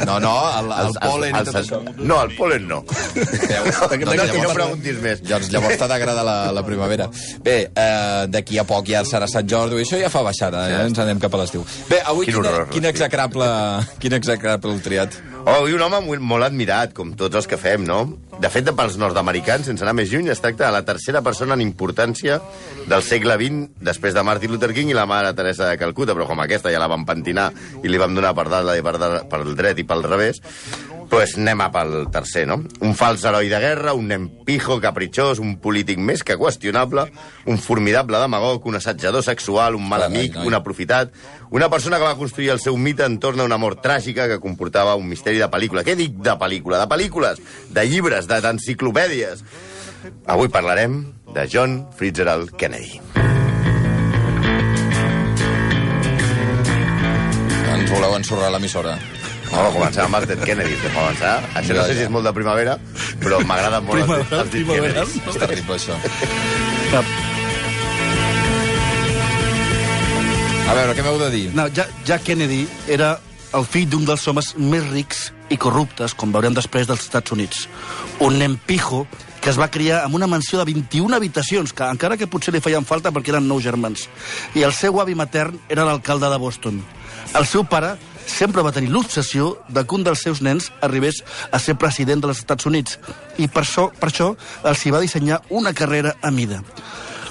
No, 0.07 0.19
no, 0.21 0.33
el, 0.59 0.71
el 0.73 0.93
pol·len 1.03 1.35
i 1.37 1.43
tot 1.49 1.59
això. 1.61 1.81
No, 1.99 2.21
el 2.25 2.33
pol·len 2.37 2.67
no. 2.69 2.81
Veus? 2.89 3.81
No, 3.81 3.89
no, 3.89 4.15
Doncs 4.19 4.33
que 4.33 4.43
no 4.45 4.53
preguntis 4.57 5.01
més. 5.03 5.23
Llavors, 5.29 5.51
llavors 5.53 5.79
t'ha 5.81 5.89
d'agradar 5.91 6.25
la, 6.27 6.37
la 6.55 6.63
primavera. 6.67 7.09
Bé, 7.45 7.57
eh, 7.73 8.27
d'aquí 8.33 8.59
a 8.61 8.65
poc 8.69 8.89
ja 8.93 9.03
serà 9.09 9.29
Sant 9.31 9.49
Jordi, 9.51 9.81
això 9.85 9.99
ja 10.01 10.11
fa 10.13 10.23
baixada, 10.27 10.67
eh? 10.71 10.83
ens 10.89 10.99
anem 11.03 11.21
cap 11.23 11.35
a 11.37 11.43
l'estiu. 11.43 11.65
Bé, 11.91 12.01
avui 12.05 12.27
Quin 12.29 12.39
quin, 12.39 12.45
horror, 12.45 12.69
quin, 12.73 12.83
l'estiu. 12.85 12.91
execrable, 12.95 13.49
quin 14.03 14.19
execrable 14.19 14.75
heu 14.77 14.81
triat? 14.85 15.19
Oh, 15.49 15.63
i 15.65 15.73
un 15.73 15.81
home 15.81 16.19
molt, 16.21 16.45
admirat, 16.45 16.91
com 16.93 17.15
tots 17.17 17.39
els 17.39 17.47
que 17.49 17.57
fem, 17.57 17.81
no? 17.89 18.03
De 18.37 18.51
fet, 18.53 18.69
pels 18.77 18.99
nord-americans, 19.01 19.65
sense 19.71 19.81
anar 19.81 19.95
més 19.97 20.11
lluny, 20.13 20.27
es 20.29 20.43
tracta 20.45 20.67
de 20.67 20.75
la 20.75 20.83
tercera 20.85 21.23
persona 21.25 21.57
en 21.57 21.63
importància 21.65 22.37
del 22.91 23.05
segle 23.07 23.39
XX, 23.41 23.81
després 23.89 24.13
de 24.13 24.27
Martin 24.29 24.53
Luther 24.53 24.75
King 24.77 24.93
i 24.93 24.99
la 24.99 25.07
mare 25.09 25.33
Teresa 25.39 25.71
de 25.71 25.81
Calcuta, 25.81 26.13
però 26.13 26.29
com 26.29 26.45
aquesta 26.45 26.69
ja 26.75 26.83
la 26.83 26.91
vam 26.93 27.09
pentinar 27.09 27.49
i 27.81 27.89
li 27.89 28.03
vam 28.03 28.13
donar 28.19 28.35
per 28.37 28.45
dalt 28.53 28.77
i 28.77 28.85
per, 28.85 28.99
dalt, 29.01 29.25
per 29.33 29.41
dret 29.57 29.81
i 29.81 29.89
pel 29.89 30.05
revés, 30.05 30.43
pues 31.09 31.37
anem 31.39 31.61
a 31.65 31.71
pel 31.73 31.95
tercer, 32.13 32.43
no? 32.47 32.59
Un 32.85 32.93
fals 32.95 33.23
heroi 33.25 33.49
de 33.49 33.59
guerra, 33.63 33.95
un 33.97 34.09
nen 34.11 34.27
pijo, 34.45 34.77
capritxós, 34.81 35.39
un 35.41 35.55
polític 35.63 35.97
més 35.99 36.21
que 36.23 36.37
qüestionable, 36.37 37.07
un 37.49 37.59
formidable 37.59 38.21
demagog, 38.21 38.67
un 38.69 38.77
assetjador 38.77 39.25
sexual, 39.25 39.75
un 39.79 39.89
mal 39.89 40.03
amic, 40.05 40.37
un 40.45 40.55
aprofitat, 40.55 41.13
una 41.51 41.71
persona 41.73 41.97
que 41.97 42.05
va 42.11 42.17
construir 42.21 42.51
el 42.53 42.61
seu 42.61 42.77
mite 42.77 43.07
entorn 43.09 43.41
a 43.41 43.49
una 43.49 43.57
mort 43.57 43.81
tràgica 43.85 44.29
que 44.29 44.39
comportava 44.41 44.95
un 45.01 45.09
misteri 45.09 45.39
de 45.41 45.49
pel·lícula. 45.49 45.83
Què 45.85 45.97
dic 45.97 46.21
de 46.21 46.37
pel·lícula? 46.39 46.79
De 46.85 46.89
pel·lícules, 46.93 47.41
de 47.71 47.87
llibres, 47.89 48.29
de- 48.29 48.41
d'enciclopèdies. 48.45 49.45
Avui 50.27 50.49
parlarem 50.49 51.01
de 51.35 51.49
John 51.51 51.87
Fitzgerald 51.97 52.53
Kennedy. 52.57 53.01
Ens 57.73 57.91
voleu 57.91 58.15
ensorrar 58.17 58.51
l'emissora. 58.53 58.99
A 59.53 59.71
començar 59.73 60.05
amb 60.05 60.19
el 60.19 60.27
Ted 60.29 60.43
Kennedy, 60.45 60.75
que 60.83 60.89
avançar. 60.93 61.39
Això 61.57 61.73
no 61.75 61.81
Ja, 61.81 61.87
sé 61.87 61.95
ja. 61.95 61.99
si 61.99 62.05
és 62.07 62.11
molt 62.11 62.25
de 62.29 62.33
primavera, 62.37 62.79
però 63.21 63.41
m'agrada 63.45 63.81
molt 63.81 63.99
els, 64.01 64.07
Primavera, 64.07 64.43
els 64.43 64.51
primavera. 64.51 65.05
Kennedys. 65.05 65.29
És 65.29 65.41
terrible, 65.43 65.75
això. 65.77 65.97
A 70.69 70.75
veure, 70.77 70.93
què 70.99 71.03
m'heu 71.05 71.19
de 71.19 71.31
dir? 71.33 71.47
No, 71.57 71.67
Ja- 71.73 71.89
Jack 72.05 72.25
Kennedy 72.29 72.67
era 72.89 73.19
el 73.57 73.65
fill 73.65 73.89
d'un 73.89 74.05
dels 74.05 74.27
homes 74.29 74.55
més 74.59 74.85
rics 74.91 75.33
i 75.49 75.57
corruptes, 75.57 76.13
com 76.15 76.31
veurem 76.33 76.53
després 76.55 76.87
dels 76.87 77.01
Estats 77.07 77.33
Units. 77.33 77.69
Un 78.21 78.37
nen 78.39 78.59
pijo 78.59 79.07
que 79.41 79.49
es 79.51 79.59
va 79.59 79.71
criar 79.71 80.03
en 80.05 80.15
una 80.15 80.27
mansió 80.27 80.59
de 80.59 80.65
21 80.67 81.15
habitacions, 81.17 81.73
que 81.73 81.85
encara 81.89 82.17
que 82.19 82.27
potser 82.27 82.53
li 82.53 82.61
feien 82.61 82.85
falta 82.85 83.11
perquè 83.15 83.29
eren 83.33 83.49
nou 83.49 83.61
germans. 83.63 84.09
I 84.55 84.63
el 84.67 84.73
seu 84.75 85.01
avi 85.01 85.15
matern 85.15 85.59
era 85.71 85.85
l'alcalde 85.87 86.29
de 86.29 86.37
Boston. 86.37 86.83
El 87.35 87.47
seu 87.47 87.65
pare 87.65 87.97
sempre 88.29 88.63
va 88.63 88.73
tenir 88.77 88.93
l'obsessió 88.93 89.57
de 89.69 89.85
que 89.85 89.97
un 89.97 90.05
dels 90.07 90.23
seus 90.23 90.43
nens 90.45 90.71
arribés 90.85 91.23
a 91.51 91.59
ser 91.59 91.79
president 91.81 92.23
dels 92.23 92.45
Estats 92.45 92.69
Units 92.69 92.99
i 93.39 93.49
per 93.49 93.65
això, 93.65 93.89
per 93.91 94.13
això 94.13 94.35
els 94.69 94.85
hi 94.85 94.95
va 94.95 95.03
dissenyar 95.03 95.43
una 95.49 95.75
carrera 95.75 96.15
a 96.23 96.31
mida. 96.31 96.63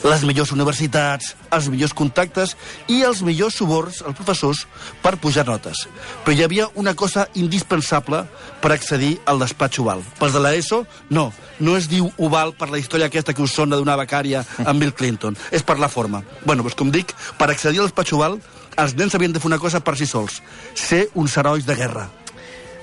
Les 0.06 0.22
millors 0.24 0.52
universitats, 0.54 1.34
els 1.52 1.68
millors 1.74 1.94
contactes 1.98 2.54
i 2.88 3.02
els 3.04 3.24
millors 3.26 3.58
suborns 3.58 4.04
als 4.06 4.16
professors 4.16 4.62
per 5.02 5.16
pujar 5.18 5.48
notes. 5.48 5.88
Però 6.24 6.36
hi 6.36 6.44
havia 6.46 6.68
una 6.76 6.94
cosa 6.96 7.26
indispensable 7.34 8.22
per 8.62 8.72
accedir 8.76 9.16
al 9.26 9.42
despatx 9.42 9.82
oval. 9.82 10.04
Pels 10.20 10.38
de 10.38 10.44
l'ESO, 10.44 10.84
no. 11.10 11.32
No 11.60 11.74
es 11.76 11.90
diu 11.90 12.12
oval 12.22 12.54
per 12.54 12.70
la 12.70 12.78
història 12.78 13.10
aquesta 13.10 13.34
que 13.34 13.42
us 13.42 13.56
sona 13.58 13.80
d'una 13.80 13.98
becària 13.98 14.44
amb 14.64 14.80
Bill 14.80 14.94
Clinton. 14.94 15.38
És 15.52 15.66
per 15.66 15.80
la 15.82 15.90
forma. 15.90 16.22
Bueno, 16.46 16.62
doncs 16.62 16.78
com 16.78 16.94
dic, 16.94 17.16
per 17.40 17.50
accedir 17.50 17.82
al 17.82 17.90
despatx 17.90 18.14
oval, 18.14 18.38
els 18.78 18.96
nens 18.98 19.16
havien 19.18 19.34
de 19.34 19.42
fer 19.42 19.50
una 19.50 19.60
cosa 19.60 19.82
per 19.84 19.96
si 19.98 20.06
sols. 20.10 20.42
Ser 20.78 21.08
uns 21.16 21.38
herois 21.38 21.66
de 21.66 21.76
guerra. 21.76 22.08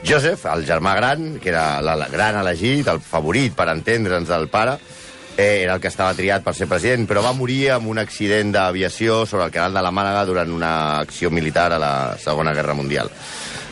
Joseph, 0.05 0.45
el 0.53 0.67
germà 0.69 0.93
gran, 0.99 1.39
que 1.41 1.49
era 1.49 1.79
el 1.81 2.05
gran 2.13 2.37
elegit, 2.43 2.89
el 2.93 3.01
favorit, 3.01 3.55
per 3.57 3.71
entendre'ns, 3.73 4.29
del 4.29 4.51
pare, 4.53 4.77
eh, 5.37 5.63
era 5.63 5.79
el 5.79 5.81
que 5.81 5.89
estava 5.89 6.15
triat 6.15 6.45
per 6.45 6.53
ser 6.55 6.69
president, 6.69 7.07
però 7.09 7.23
va 7.25 7.33
morir 7.33 7.71
amb 7.73 7.89
un 7.89 8.03
accident 8.03 8.53
d'aviació 8.53 9.25
sobre 9.27 9.47
el 9.47 9.55
canal 9.55 9.79
de 9.79 9.87
la 9.87 9.95
Mànega 9.95 10.27
durant 10.29 10.53
una 10.53 10.75
acció 10.99 11.31
militar 11.31 11.71
a 11.73 11.81
la 11.81 11.95
Segona 12.21 12.53
Guerra 12.53 12.77
Mundial. 12.77 13.11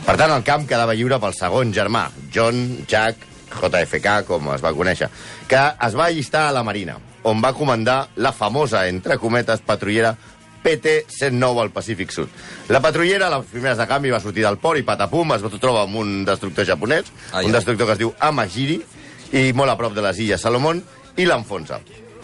Per 0.07 0.17
tant, 0.17 0.33
el 0.33 0.43
camp 0.43 0.65
quedava 0.67 0.97
lliure 0.97 1.21
pel 1.21 1.37
segon 1.37 1.71
germà, 1.75 2.09
John 2.33 2.87
Jack 2.89 3.29
JFK, 3.53 4.23
com 4.27 4.49
es 4.55 4.65
va 4.65 4.73
conèixer, 4.73 5.11
que 5.49 5.61
es 5.87 5.97
va 5.99 6.09
allistar 6.09 6.49
a 6.49 6.55
la 6.57 6.65
Marina, 6.65 6.97
on 7.29 7.43
va 7.45 7.53
comandar 7.53 8.09
la 8.17 8.33
famosa, 8.33 8.87
entre 8.89 9.19
cometes, 9.21 9.61
patrullera 9.61 10.17
PT-109 10.65 11.63
al 11.63 11.71
Pacífic 11.75 12.13
Sud. 12.15 12.29
La 12.69 12.81
patrullera, 12.81 13.29
a 13.29 13.39
les 13.39 13.49
primeres 13.51 13.79
de 13.79 13.87
canvi, 13.91 14.13
va 14.15 14.21
sortir 14.21 14.45
del 14.47 14.59
port 14.63 14.81
i 14.81 14.87
patapum, 14.87 15.35
es 15.37 15.45
va 15.45 15.51
trobar 15.59 15.87
amb 15.89 15.99
un 16.03 16.23
destructor 16.29 16.67
japonès, 16.69 17.11
Ai, 17.33 17.47
un 17.47 17.51
ai. 17.51 17.57
destructor 17.59 17.87
que 17.89 17.97
es 17.99 18.03
diu 18.05 18.15
Amagiri, 18.21 18.81
i 19.33 19.51
molt 19.57 19.73
a 19.73 19.77
prop 19.81 19.95
de 19.97 20.05
les 20.05 20.23
illes 20.25 20.41
Salomón, 20.41 20.83
i 21.17 21.27
l'enfonsa. 21.29 21.81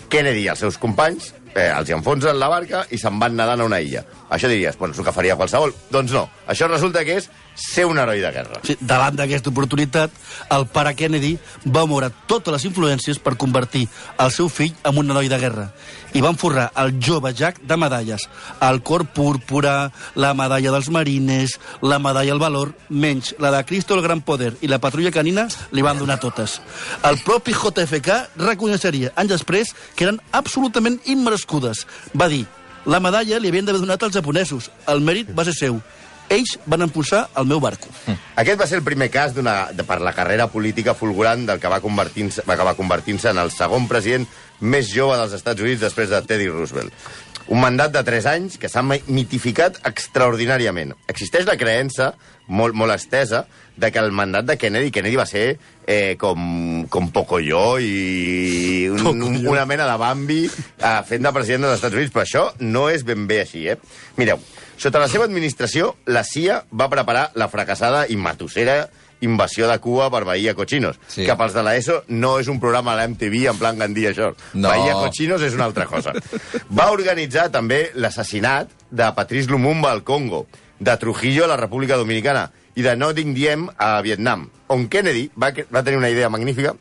Kennedy 0.09 0.47
i 0.47 0.49
els 0.53 0.63
seus 0.65 0.79
companys 0.81 1.33
eh, 1.55 1.69
els 1.69 1.89
hi 1.89 1.97
enfonsen 1.97 2.39
la 2.39 2.49
barca 2.49 2.85
i 2.91 2.99
se'n 3.01 3.19
van 3.21 3.37
nedant 3.37 3.61
a 3.61 3.67
una 3.69 3.81
illa. 3.85 4.05
Això 4.31 4.49
diries, 4.49 4.79
bueno, 4.79 4.95
és 4.95 5.01
el 5.03 5.07
que 5.09 5.15
faria 5.15 5.37
qualsevol. 5.37 5.75
Doncs 5.93 6.15
no, 6.17 6.29
això 6.49 6.69
resulta 6.71 7.05
que 7.05 7.19
és 7.21 7.29
ser 7.59 7.87
un 7.87 7.99
heroi 7.99 8.21
de 8.23 8.31
guerra. 8.31 8.61
Sí, 8.63 8.77
davant 8.81 9.17
d'aquesta 9.19 9.51
oportunitat, 9.51 10.15
el 10.55 10.67
pare 10.71 10.95
Kennedy 10.95 11.35
va 11.67 11.85
moure 11.91 12.13
totes 12.31 12.55
les 12.55 12.67
influències 12.71 13.19
per 13.19 13.35
convertir 13.37 13.89
el 14.23 14.31
seu 14.33 14.49
fill 14.49 14.77
en 14.87 15.01
un 15.03 15.11
heroi 15.11 15.29
de 15.29 15.41
guerra. 15.43 15.67
I 16.15 16.23
van 16.25 16.39
forrar 16.39 16.71
el 16.79 16.95
jove 17.05 17.35
Jack 17.37 17.59
de 17.69 17.77
medalles. 17.77 18.29
El 18.65 18.81
cor 18.87 19.05
púrpura, 19.13 19.91
la 20.15 20.33
medalla 20.39 20.73
dels 20.73 20.89
marines, 20.95 21.59
la 21.83 21.99
medalla 21.99 22.33
al 22.33 22.41
valor, 22.41 22.73
menys 22.89 23.35
la 23.43 23.51
de 23.53 23.65
Cristo 23.67 23.99
el 23.99 24.07
Gran 24.07 24.23
Poder 24.23 24.55
i 24.63 24.71
la 24.71 24.79
patrulla 24.79 25.13
canina 25.13 25.49
li 25.75 25.83
van 25.83 25.99
donar 25.99 26.21
totes. 26.23 26.61
El 27.03 27.19
propi 27.27 27.53
JFK 27.53 28.39
reconeixeria 28.39 29.13
anys 29.17 29.35
després 29.35 29.75
que 29.97 30.07
eren 30.07 30.23
absolutament 30.33 31.01
immerescudes. 31.05 31.85
Va 32.15 32.31
dir, 32.31 32.47
la 32.87 33.03
medalla 33.05 33.41
li 33.43 33.51
havien 33.51 33.67
d'haver 33.67 33.83
donat 33.83 34.03
als 34.03 34.15
japonesos, 34.15 34.71
el 34.89 35.03
mèrit 35.05 35.35
va 35.37 35.45
ser 35.45 35.57
seu. 35.59 35.83
Ells 36.29 36.59
van 36.69 36.85
impulsar 36.85 37.23
el 37.41 37.47
meu 37.49 37.61
barco. 37.61 37.89
Aquest 38.37 38.61
va 38.61 38.67
ser 38.69 38.81
el 38.81 38.85
primer 38.87 39.09
cas 39.13 39.35
de, 39.37 39.85
per 39.89 40.01
la 40.05 40.13
carrera 40.17 40.49
política 40.53 40.95
fulgurant 40.95 41.47
del 41.49 41.61
que 41.63 41.71
va 41.73 41.81
convertint-se 41.85 42.45
va 42.49 42.57
acabar 42.59 42.77
convertint-se 42.77 43.33
en 43.33 43.41
el 43.41 43.53
segon 43.55 43.89
president 43.89 44.27
més 44.61 44.91
jove 44.93 45.17
dels 45.17 45.37
Estats 45.39 45.65
Units 45.65 45.81
després 45.87 46.11
de 46.13 46.21
Teddy 46.27 46.51
Roosevelt. 46.51 46.93
Un 47.49 47.63
mandat 47.63 47.95
de 47.95 48.03
3 48.05 48.27
anys 48.29 48.59
que 48.61 48.69
s'ha 48.69 48.83
mitificat 48.85 49.79
extraordinàriament. 49.89 50.93
Existeix 51.09 51.47
la 51.49 51.57
creença, 51.57 52.11
molt, 52.45 52.77
molt 52.77 52.93
estesa, 52.93 53.47
de 53.79 53.89
que 53.95 54.03
el 54.03 54.13
mandat 54.13 54.45
de 54.51 54.59
Kennedy, 54.61 54.91
Kennedy 54.93 55.17
va 55.17 55.25
ser 55.25 55.47
eh, 55.87 56.17
com, 56.21 56.85
com 56.93 57.09
Pocoyo 57.15 57.79
i 57.81 58.89
un, 58.93 59.07
un, 59.15 59.41
una 59.47 59.65
mena 59.71 59.87
de 59.89 59.97
Bambi 59.97 60.43
eh, 60.45 60.95
fent 61.09 61.25
de 61.25 61.33
president 61.33 61.65
dels 61.65 61.79
Estats 61.79 61.97
Units, 61.97 62.13
però 62.13 62.27
això 62.27 62.45
no 62.61 62.89
és 62.93 63.07
ben 63.09 63.25
bé 63.31 63.41
així, 63.47 63.65
eh? 63.73 63.79
Mireu, 64.21 64.43
sota 64.79 65.01
la 65.03 65.09
seva 65.11 65.27
administració, 65.27 65.97
la 66.07 66.25
CIA 66.25 66.63
va 66.73 66.89
preparar 66.89 67.29
la 67.35 67.49
fracassada 67.53 68.07
i 68.09 68.17
matussera 68.17 68.89
invasió 69.21 69.67
de 69.67 69.79
Cuba 69.83 70.07
per 70.15 70.23
Bahia 70.25 70.55
Cochinos, 70.55 71.01
Sí. 71.09 71.25
que 71.27 71.35
pels 71.35 71.53
de 71.53 71.63
l'ESO 71.67 72.05
no 72.09 72.39
és 72.39 72.47
un 72.49 72.61
programa 72.61 72.93
a 72.93 72.97
la 73.01 73.09
MTV 73.09 73.49
en 73.51 73.59
plan 73.59 73.77
Gandhi, 73.79 74.07
això. 74.07 74.33
No. 74.55 74.69
Bahia 74.69 74.93
Cochinos 74.95 75.43
és 75.43 75.55
una 75.55 75.65
altra 75.65 75.87
cosa. 75.87 76.13
Va 76.71 76.91
organitzar 76.93 77.51
també 77.51 77.91
l'assassinat 77.95 78.71
de 78.91 79.13
Patrice 79.17 79.51
Lumumba 79.51 79.91
al 79.91 80.05
Congo, 80.05 80.47
de 80.79 80.97
Trujillo 80.97 81.45
a 81.45 81.49
la 81.49 81.57
República 81.57 81.97
Dominicana 81.97 82.53
i 82.77 82.83
de 82.83 82.95
Dinh 83.13 83.35
Diem 83.35 83.69
a 83.77 84.01
Vietnam, 84.03 84.49
on 84.69 84.87
Kennedy 84.89 85.31
va, 85.35 85.53
va 85.75 85.83
tenir 85.83 85.99
una 85.99 86.11
idea 86.11 86.29
magnífica 86.29 86.77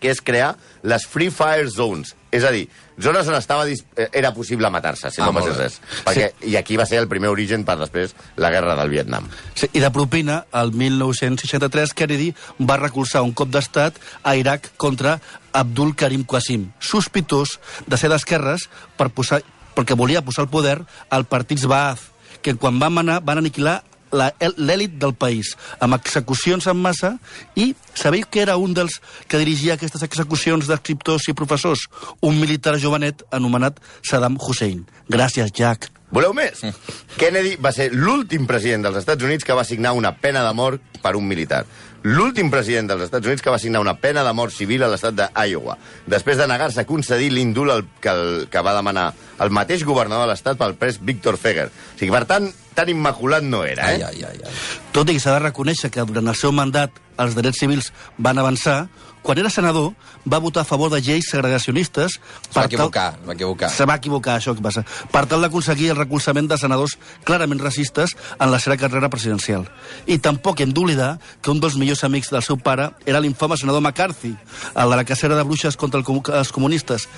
que 0.00 0.10
és 0.10 0.20
crear 0.20 0.56
les 0.82 1.06
Free 1.06 1.30
Fire 1.30 1.68
Zones, 1.70 2.14
és 2.30 2.44
a 2.44 2.50
dir, 2.52 2.68
zones 3.00 3.26
on 3.28 3.34
estava 3.34 3.64
dis- 3.64 3.84
eh, 3.96 4.08
era 4.12 4.32
possible 4.34 4.68
matar-se, 4.70 5.10
si 5.10 5.20
Ah, 5.22 5.26
no 5.26 5.32
passés 5.32 5.56
res. 5.56 5.80
Perquè, 6.04 6.32
I 6.42 6.56
aquí 6.56 6.76
va 6.76 6.84
ser 6.86 6.98
el 6.98 7.08
primer 7.08 7.30
origen 7.30 7.64
per 7.64 7.78
després 7.78 8.14
la 8.36 8.50
guerra 8.50 8.74
del 8.76 8.90
Vietnam. 8.90 9.28
Sí, 9.54 9.68
I 9.72 9.80
de 9.80 9.90
propina, 9.90 10.44
el 10.52 10.72
1963, 10.72 11.94
Kennedy 11.94 12.34
va 12.60 12.76
recolzar 12.76 13.22
un 13.22 13.32
cop 13.32 13.48
d'estat 13.48 13.94
a 14.22 14.36
Iraq 14.36 14.70
contra 14.76 15.20
Abdul 15.52 15.94
Karim 15.96 16.24
Qasim, 16.24 16.72
sospitós 16.78 17.58
de 17.86 17.96
ser 17.96 18.10
d'esquerres 18.12 18.68
per 18.96 19.08
posar, 19.10 19.42
perquè 19.74 19.96
volia 19.96 20.22
posar 20.22 20.44
al 20.44 20.50
poder 20.50 20.82
el 21.10 21.24
partit 21.24 21.64
Baath, 21.64 22.00
que 22.42 22.54
quan 22.54 22.78
van 22.78 22.92
manar 22.92 23.22
van 23.24 23.38
aniquilar 23.38 23.82
la- 23.82 23.95
l'èlit 24.16 24.96
del 25.00 25.14
país, 25.14 25.54
amb 25.80 25.98
execucions 25.98 26.66
en 26.70 26.80
massa, 26.80 27.16
i 27.54 27.72
sabeu 27.94 28.26
que 28.30 28.42
era 28.42 28.56
un 28.60 28.74
dels 28.76 29.00
que 29.28 29.40
dirigia 29.42 29.76
aquestes 29.76 30.02
execucions 30.06 30.68
d'escriptors 30.68 31.28
i 31.30 31.36
professors? 31.36 31.86
Un 32.20 32.40
militar 32.40 32.76
jovenet 32.82 33.26
anomenat 33.30 33.80
Saddam 34.02 34.40
Hussein. 34.40 34.86
Gràcies, 35.12 35.52
Jack. 35.52 35.90
Voleu 36.14 36.32
més? 36.36 36.62
Kennedy 37.20 37.56
va 37.62 37.72
ser 37.74 37.90
l'últim 37.92 38.46
president 38.46 38.86
dels 38.86 39.00
Estats 39.02 39.26
Units 39.26 39.44
que 39.44 39.56
va 39.56 39.66
signar 39.66 39.96
una 39.96 40.14
pena 40.14 40.44
de 40.46 40.54
mort 40.54 41.00
per 41.02 41.16
un 41.18 41.26
militar. 41.26 41.64
L'últim 42.06 42.52
president 42.52 42.86
dels 42.86 43.08
Estats 43.08 43.26
Units 43.26 43.42
que 43.42 43.50
va 43.50 43.58
signar 43.58 43.80
una 43.82 43.96
pena 43.98 44.22
de 44.22 44.32
mort 44.36 44.54
civil 44.54 44.84
a 44.86 44.90
l'estat 44.92 45.16
d'Iowa, 45.18 45.74
després 46.06 46.38
de 46.38 46.46
negar-se 46.46 46.84
a 46.84 46.86
concedir 46.86 47.32
l'indult 47.34 47.88
que, 48.04 48.14
que 48.52 48.62
va 48.62 48.76
demanar 48.76 49.08
el 49.42 49.50
mateix 49.50 49.82
governador 49.84 50.28
de 50.28 50.30
l'estat 50.30 50.60
pel 50.60 50.76
pres 50.78 51.00
Víctor 51.02 51.40
Feger. 51.40 51.66
O 51.72 51.98
sigui, 51.98 52.12
per 52.14 52.22
tant, 52.30 52.46
tan 52.76 52.92
immaculat 52.92 53.42
no 53.42 53.64
era, 53.64 53.88
eh? 53.94 54.02
Ai, 54.04 54.20
ai, 54.20 54.22
ai, 54.28 54.38
ai. 54.44 54.54
Tot 54.92 55.08
i 55.10 55.16
que 55.16 55.24
s'ha 55.24 55.34
de 55.38 55.42
reconèixer 55.48 55.90
que 55.90 56.04
durant 56.06 56.28
el 56.30 56.36
seu 56.38 56.52
mandat 56.52 56.92
els 57.18 57.34
drets 57.34 57.58
civils 57.58 57.90
van 58.20 58.36
avançar, 58.38 58.86
quan 59.26 59.38
era 59.40 59.50
senador 59.50 59.94
va 60.30 60.38
votar 60.38 60.62
a 60.62 60.68
favor 60.68 60.90
de 60.92 61.00
lleis 61.02 61.26
segregacionistes... 61.32 62.12
Es 62.20 62.20
va 62.52 62.60
tal- 62.60 62.66
equivocar, 62.68 63.06
es 63.18 63.26
va 63.26 63.34
equivocar. 63.34 63.70
Se 63.74 63.86
va 63.88 63.96
equivocar, 63.98 64.36
això 64.38 64.54
que 64.54 64.62
passa. 64.62 64.84
Per 65.10 65.24
tal 65.26 65.42
d'aconseguir 65.42 65.88
el 65.90 65.98
recolzament 65.98 66.46
de 66.52 66.58
senadors 66.60 66.94
clarament 67.26 67.58
racistes 67.64 68.14
en 68.38 68.52
la 68.52 68.60
seva 68.62 68.76
carrera 68.78 69.08
presidencial. 69.10 69.66
I 70.06 70.20
tampoc 70.22 70.60
hem 70.62 70.70
d'oblidar 70.76 71.16
que 71.42 71.50
un 71.50 71.58
dels 71.64 71.74
millors 71.80 72.04
amics 72.06 72.30
del 72.30 72.44
seu 72.46 72.60
pare 72.60 72.90
era 73.06 73.18
l'infame 73.24 73.56
senador 73.58 73.82
McCarthy, 73.82 74.36
el 74.76 74.90
de 74.94 75.00
la 75.02 75.04
cacera 75.08 75.34
de 75.34 75.42
bruixes 75.48 75.76
contra 75.80 75.98
el 75.98 76.06
comu- 76.06 76.22
els 76.36 76.52
comunistes, 76.52 77.08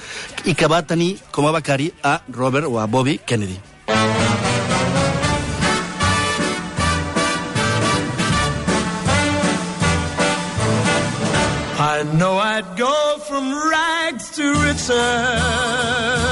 i 0.47 0.55
que 0.55 0.71
va 0.71 0.81
tenir 0.87 1.19
com 1.31 1.51
a 1.51 1.53
becari 1.59 1.93
a 2.03 2.23
Robert 2.33 2.71
o 2.71 2.79
a 2.81 2.87
Bobby 2.87 3.19
Kennedy. 3.27 3.59
I 11.99 12.05
know 12.05 12.39
I'd 12.39 12.77
go 12.77 13.19
from 13.27 13.53
rags 13.71 14.31
to 14.37 14.55
riches 14.63 16.28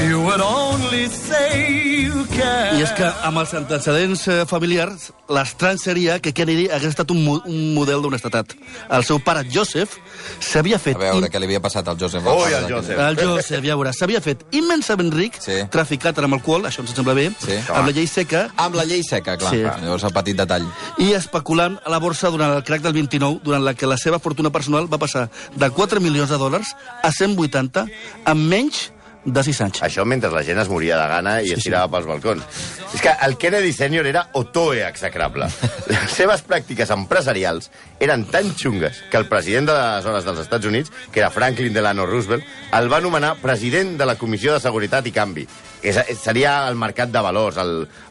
you 0.00 0.20
would 0.22 0.40
only 0.40 1.08
say 1.08 2.04
you 2.04 2.24
can. 2.30 2.76
I 2.78 2.82
és 2.84 2.92
que 2.94 3.06
amb 3.26 3.40
els 3.40 3.52
antecedents 3.58 4.22
eh, 4.30 4.44
familiars, 4.46 5.08
l'estrany 5.28 5.78
seria 5.80 6.18
que 6.22 6.32
Kennedy 6.32 6.68
hagués 6.72 6.92
estat 6.94 7.10
un, 7.10 7.18
mo- 7.24 7.40
un 7.48 7.74
model 7.74 8.00
d'honestedat. 8.04 8.52
El 8.94 9.04
seu 9.04 9.18
pare, 9.24 9.42
Joseph, 9.50 9.96
s'havia 10.40 10.78
fet... 10.78 10.96
A 10.96 11.02
veure, 11.02 11.18
im- 11.26 11.32
què 11.32 11.40
li 11.42 11.48
havia 11.50 11.60
passat 11.64 11.88
al 11.90 11.98
Joseph? 12.00 12.24
Ui, 12.30 12.52
de 12.54 12.60
Joseph. 12.70 13.00
El 13.08 13.18
Joseph, 13.18 13.64
ja 13.66 13.76
veuràs, 13.80 13.98
s'havia 13.98 14.20
fet 14.24 14.44
immensament 14.56 15.10
ric, 15.16 15.40
Sí. 15.42 15.58
traficat 15.74 16.18
amb 16.22 16.38
alcohol, 16.38 16.68
això 16.70 16.84
ens 16.84 16.94
sembla 16.94 17.16
bé, 17.18 17.28
Sí. 17.42 17.58
amb 17.68 17.90
la 17.90 17.94
llei 17.96 18.06
seca, 18.06 18.46
Amb 18.56 18.78
la 18.78 18.84
llei 18.88 19.02
seca, 19.02 19.36
clar. 19.40 19.50
Sí. 19.52 19.62
Llavors 19.82 20.04
el 20.04 20.12
petit 20.14 20.36
detall. 20.38 20.68
i 20.98 21.12
especulant 21.18 21.78
a 21.84 21.90
la 21.90 21.98
borsa 21.98 22.30
durant 22.30 22.54
el 22.56 22.62
crack 22.64 22.82
del 22.86 22.92
29, 22.94 23.40
durant 23.44 23.64
la 23.64 23.74
que 23.74 23.86
la 23.86 23.96
seva 23.98 24.18
fortuna 24.20 24.50
personal 24.50 24.86
va 24.92 24.98
passar 24.98 25.28
de 25.56 25.70
4 25.70 26.00
milions 26.00 26.30
de 26.30 26.38
dòlars 26.38 26.74
a 27.02 27.10
180 27.12 27.86
en 28.26 28.48
menys 28.48 28.92
de 29.34 29.44
6 29.44 29.60
anys. 29.66 29.82
Això 29.86 30.04
mentre 30.08 30.30
la 30.32 30.42
gent 30.46 30.60
es 30.62 30.70
moria 30.72 30.98
de 31.00 31.06
gana 31.10 31.38
i 31.42 31.50
sí, 31.50 31.56
es 31.58 31.66
tirava 31.66 31.88
sí. 31.88 31.94
pels 31.94 32.08
balcons. 32.08 32.60
És 32.94 33.04
que 33.04 33.12
el 33.26 33.36
Kennedy 33.40 33.72
sènior 33.76 34.08
era 34.08 34.24
otoe 34.40 34.82
execrable. 34.86 35.48
Les 35.92 36.16
seves 36.16 36.44
pràctiques 36.46 36.90
empresarials 36.94 37.70
eren 38.00 38.24
tan 38.32 38.50
xungues 38.56 39.02
que 39.10 39.18
el 39.20 39.26
president 39.28 39.68
de 39.68 39.74
les 39.76 40.06
hores 40.06 40.26
dels 40.26 40.42
Estats 40.44 40.66
Units, 40.68 40.92
que 41.12 41.20
era 41.20 41.30
Franklin 41.34 41.74
Delano 41.74 42.06
Roosevelt, 42.06 42.44
el 42.78 42.90
va 42.92 43.00
nomenar 43.04 43.36
president 43.42 43.96
de 43.98 44.06
la 44.06 44.16
Comissió 44.20 44.54
de 44.54 44.62
Seguretat 44.62 45.08
i 45.08 45.14
Canvi. 45.14 45.46
És, 45.82 45.98
seria 46.18 46.66
el 46.68 46.78
mercat 46.78 47.10
de 47.14 47.22
valors, 47.22 47.58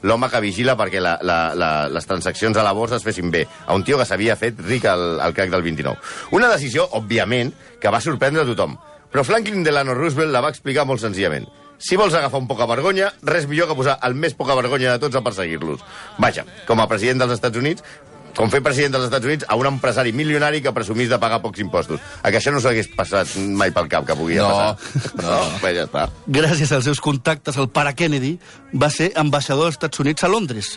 l'home 0.07 0.29
que 0.31 0.41
vigila 0.43 0.77
perquè 0.79 1.01
la, 1.03 1.17
la, 1.21 1.37
la, 1.55 1.71
les 1.91 2.07
transaccions 2.07 2.57
a 2.57 2.65
la 2.65 2.75
borsa 2.75 2.99
es 2.99 3.07
fessin 3.07 3.31
bé. 3.31 3.45
A 3.65 3.75
un 3.75 3.83
tio 3.87 3.99
que 3.99 4.07
s'havia 4.07 4.37
fet 4.39 4.59
ric 4.67 4.87
al, 4.87 5.19
al 5.23 5.35
crac 5.35 5.51
del 5.53 5.65
29. 5.65 5.97
Una 6.37 6.51
decisió, 6.53 6.87
òbviament, 6.99 7.53
que 7.81 7.91
va 7.93 8.03
sorprendre 8.03 8.43
a 8.43 8.49
tothom. 8.49 8.77
Però 9.17 9.23
Franklin 9.25 9.63
Delano 9.65 9.95
Roosevelt 9.97 10.29
la 10.29 10.43
va 10.45 10.51
explicar 10.53 10.83
molt 10.85 11.01
senzillament. 11.01 11.47
Si 11.81 11.97
vols 11.97 12.13
agafar 12.13 12.37
un 12.37 12.45
poca 12.45 12.67
vergonya, 12.69 13.07
res 13.25 13.47
millor 13.49 13.65
que 13.71 13.73
posar 13.79 13.95
el 14.05 14.13
més 14.13 14.35
poca 14.37 14.53
vergonya 14.53 14.91
de 14.93 15.01
tots 15.01 15.17
a 15.17 15.23
perseguir-los. 15.25 15.81
Vaja, 16.21 16.43
com 16.67 16.77
a 16.83 16.85
president 16.85 17.23
dels 17.23 17.33
Estats 17.33 17.57
Units, 17.57 17.81
com 18.37 18.51
fer 18.53 18.61
president 18.61 18.93
dels 18.93 19.07
Estats 19.07 19.25
Units 19.25 19.47
a 19.49 19.57
un 19.57 19.65
empresari 19.71 20.13
milionari 20.13 20.61
que 20.61 20.69
presumís 20.75 21.09
de 21.09 21.17
pagar 21.17 21.39
pocs 21.41 21.63
impostos. 21.65 21.97
A 22.21 22.29
que 22.29 22.37
això 22.37 22.53
no 22.53 22.61
s'hagués 22.61 22.91
passat 22.93 23.33
mai 23.57 23.73
pel 23.73 23.89
cap 23.89 24.05
que 24.05 24.13
podia 24.21 24.45
No, 24.45 24.53
passar. 24.53 25.01
no. 25.25 25.39
Bé, 25.65 25.73
ja 25.79 25.87
està. 25.89 26.05
Gràcies 26.37 26.75
als 26.77 26.85
seus 26.85 27.01
contactes, 27.01 27.57
el 27.57 27.71
pare 27.73 27.95
Kennedy 27.97 28.35
va 28.77 28.91
ser 28.93 29.09
ambaixador 29.17 29.71
dels 29.71 29.79
Estats 29.81 30.05
Units 30.05 30.21
a 30.21 30.29
Londres 30.29 30.75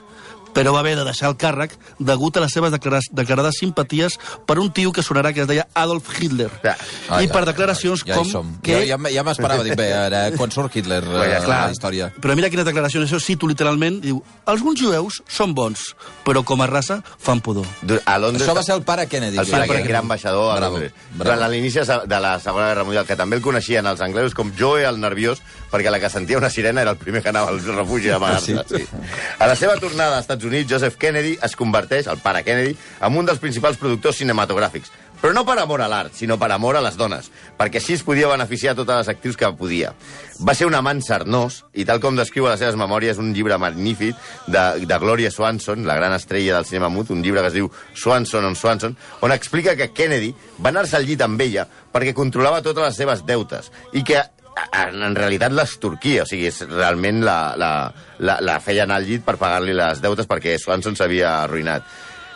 però 0.54 0.72
va 0.74 0.80
haver 0.80 0.96
de 0.98 1.04
deixar 1.06 1.30
el 1.30 1.36
càrrec 1.40 1.76
degut 1.98 2.36
a 2.36 2.44
les 2.44 2.52
seves 2.52 2.72
declaras, 2.74 3.08
declarades 3.12 3.58
simpaties 3.60 4.18
per 4.46 4.58
un 4.58 4.70
tio 4.72 4.92
que 4.92 5.04
sonarà 5.06 5.32
que 5.34 5.44
es 5.44 5.48
deia 5.50 5.66
Adolf 5.74 6.10
Hitler. 6.18 6.50
Ja. 6.64 6.76
Ah, 7.08 7.22
I 7.22 7.28
ja, 7.28 7.34
per 7.34 7.44
declaracions 7.48 8.04
ja, 8.04 8.16
com 8.16 8.24
Ja, 8.24 8.28
hi 8.28 8.32
som. 8.32 8.52
que... 8.62 8.78
Ja, 8.84 8.96
ja, 8.96 9.12
ja 9.14 9.24
m'esperava, 9.26 9.64
dic, 9.66 9.76
bé, 9.78 9.90
ara, 9.96 10.22
quan 10.36 10.52
surt 10.54 10.76
Hitler 10.76 11.02
ja 11.06 11.24
eh, 11.26 11.38
a 11.38 11.46
la 11.48 11.60
història? 11.74 12.10
Però 12.20 12.36
mira 12.38 12.50
quines 12.52 12.68
declaracions, 12.68 13.08
això 13.08 13.20
cito 13.22 13.48
literalment, 13.50 14.00
diu, 14.04 14.20
alguns 14.50 14.80
jueus 14.80 15.20
són 15.30 15.54
bons, 15.56 15.90
però 16.26 16.44
com 16.46 16.62
a 16.62 16.68
raça 16.70 17.00
fan 17.18 17.42
pudor. 17.44 17.68
A 18.04 18.18
Londres... 18.18 18.46
Això 18.46 18.56
va 18.56 18.64
ser 18.66 18.76
el 18.78 18.84
pare 18.86 19.06
Kennedy. 19.10 19.38
El 19.40 19.48
pare 19.50 19.66
sí. 19.68 19.82
que 19.82 19.92
era 19.92 20.02
ambaixador 20.04 20.52
a 20.54 20.60
Londres. 20.66 20.94
Durant 21.16 21.44
l'inici 21.50 21.80
de 21.80 22.20
la 22.20 22.36
Segona 22.42 22.70
Guerra 22.70 22.84
Mundial, 22.84 23.06
que 23.08 23.16
també 23.18 23.38
el 23.38 23.44
coneixien 23.44 23.86
els 23.86 24.02
anglesos 24.04 24.36
com 24.36 24.52
Joe 24.58 24.86
el 24.88 25.00
nerviós, 25.00 25.42
perquè 25.70 25.92
la 25.92 26.00
que 26.02 26.10
sentia 26.10 26.38
una 26.38 26.50
sirena 26.50 26.82
era 26.82 26.94
el 26.96 26.98
primer 27.00 27.22
que 27.22 27.30
anava 27.30 27.52
al 27.52 27.60
refugi 27.62 28.10
a 28.10 28.16
amagar-se. 28.16 28.58
Ah, 28.58 28.64
sí? 28.68 28.82
Sí. 28.82 29.04
A 29.38 29.46
la 29.46 29.56
seva 29.56 29.76
tornada 29.76 30.16
als 30.16 30.26
Estats 30.26 30.44
Units, 30.44 30.70
Joseph 30.70 30.98
Kennedy 30.98 31.36
es 31.42 31.56
converteix, 31.56 32.10
el 32.10 32.18
pare 32.18 32.42
Kennedy, 32.44 32.76
en 33.00 33.16
un 33.16 33.30
dels 33.30 33.40
principals 33.42 33.78
productors 33.78 34.18
cinematogràfics. 34.20 34.90
Però 35.20 35.34
no 35.36 35.42
per 35.44 35.58
amor 35.60 35.82
a 35.84 35.88
l'art, 35.92 36.14
sinó 36.16 36.38
per 36.40 36.48
amor 36.54 36.78
a 36.78 36.80
les 36.80 36.96
dones, 36.96 37.26
perquè 37.58 37.76
així 37.76 37.92
es 37.98 38.04
podia 38.06 38.30
beneficiar 38.30 38.72
totes 38.78 39.02
les 39.02 39.10
actrius 39.12 39.36
que 39.36 39.50
podia. 39.52 39.92
Va 40.40 40.54
ser 40.56 40.64
un 40.64 40.76
amant 40.78 41.02
sarnós, 41.04 41.58
i 41.76 41.84
tal 41.84 42.00
com 42.00 42.16
descriu 42.16 42.48
a 42.48 42.54
les 42.54 42.62
seves 42.64 42.78
memòries 42.80 43.20
un 43.20 43.34
llibre 43.36 43.58
magnífic 43.60 44.16
de, 44.48 44.64
de 44.88 44.98
Gloria 45.02 45.30
Swanson, 45.30 45.84
la 45.84 45.98
gran 46.00 46.16
estrella 46.16 46.56
del 46.56 46.64
cinema 46.64 46.88
mut, 46.88 47.12
un 47.12 47.20
llibre 47.20 47.44
que 47.44 47.52
es 47.52 47.58
diu 47.58 47.68
Swanson 47.92 48.48
on 48.48 48.56
Swanson, 48.56 48.96
on 49.20 49.36
explica 49.36 49.76
que 49.76 49.92
Kennedy 49.92 50.32
va 50.56 50.72
anar-se 50.72 50.96
al 50.96 51.04
llit 51.04 51.20
amb 51.26 51.44
ella 51.44 51.68
perquè 51.92 52.16
controlava 52.16 52.64
totes 52.64 52.86
les 52.86 53.00
seves 53.04 53.26
deutes, 53.28 53.68
i 53.92 54.00
que 54.00 54.24
en, 54.56 55.02
en 55.02 55.16
realitat 55.16 55.54
les 55.54 55.76
turquia, 55.82 56.24
o 56.24 56.28
sigui, 56.28 56.48
és, 56.50 56.62
realment 56.70 57.22
la, 57.26 57.38
la, 57.60 57.70
la, 58.18 58.38
la 58.44 58.58
feia 58.62 58.84
anar 58.86 59.00
al 59.00 59.08
llit 59.08 59.24
per 59.26 59.38
pagar-li 59.40 59.76
les 59.76 60.02
deutes 60.02 60.28
perquè 60.30 60.56
Swanson 60.58 60.98
s'havia 60.98 61.40
arruïnat. 61.44 61.86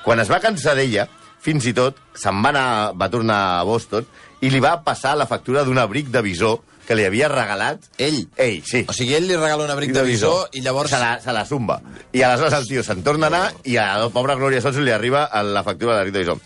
Quan 0.04 0.20
es 0.20 0.30
va 0.30 0.42
cansar 0.42 0.76
d'ella, 0.78 1.08
fins 1.44 1.66
i 1.68 1.74
tot 1.76 1.98
se'n 2.16 2.40
va, 2.44 2.52
anar, 2.52 2.68
va 2.96 3.10
tornar 3.12 3.40
a 3.58 3.64
Boston 3.68 4.06
i 4.44 4.50
li 4.52 4.60
va 4.64 4.78
passar 4.84 5.14
la 5.16 5.28
factura 5.28 5.64
d'un 5.64 5.80
abric 5.80 6.10
de 6.12 6.22
visó 6.24 6.58
que 6.84 6.96
li 6.96 7.04
havia 7.06 7.30
regalat... 7.32 7.86
Ell? 7.96 8.26
Ell, 8.36 8.58
sí. 8.68 8.82
O 8.88 8.92
sigui, 8.96 9.14
ell 9.16 9.24
li 9.28 9.36
regala 9.38 9.64
un 9.64 9.72
abric 9.72 9.94
de 9.96 10.02
visó 10.04 10.34
i 10.52 10.60
llavors... 10.64 10.92
Se 10.92 11.00
la, 11.00 11.14
se 11.22 11.32
la 11.32 11.46
zumba. 11.48 11.78
I 12.12 12.24
aleshores 12.26 12.58
el 12.58 12.68
tio 12.68 12.84
se'n 12.84 13.00
torna 13.06 13.30
a 13.30 13.32
anar 13.32 13.44
i 13.64 13.78
a 13.80 13.86
la 14.02 14.10
pobra 14.12 14.36
Glòria 14.36 14.60
Swanson 14.60 14.84
li 14.84 14.92
arriba 14.92 15.24
a 15.24 15.40
la 15.46 15.64
factura 15.64 15.94
de 15.94 15.98
l'abric 15.98 16.16
de 16.18 16.24
visó. 16.26 16.36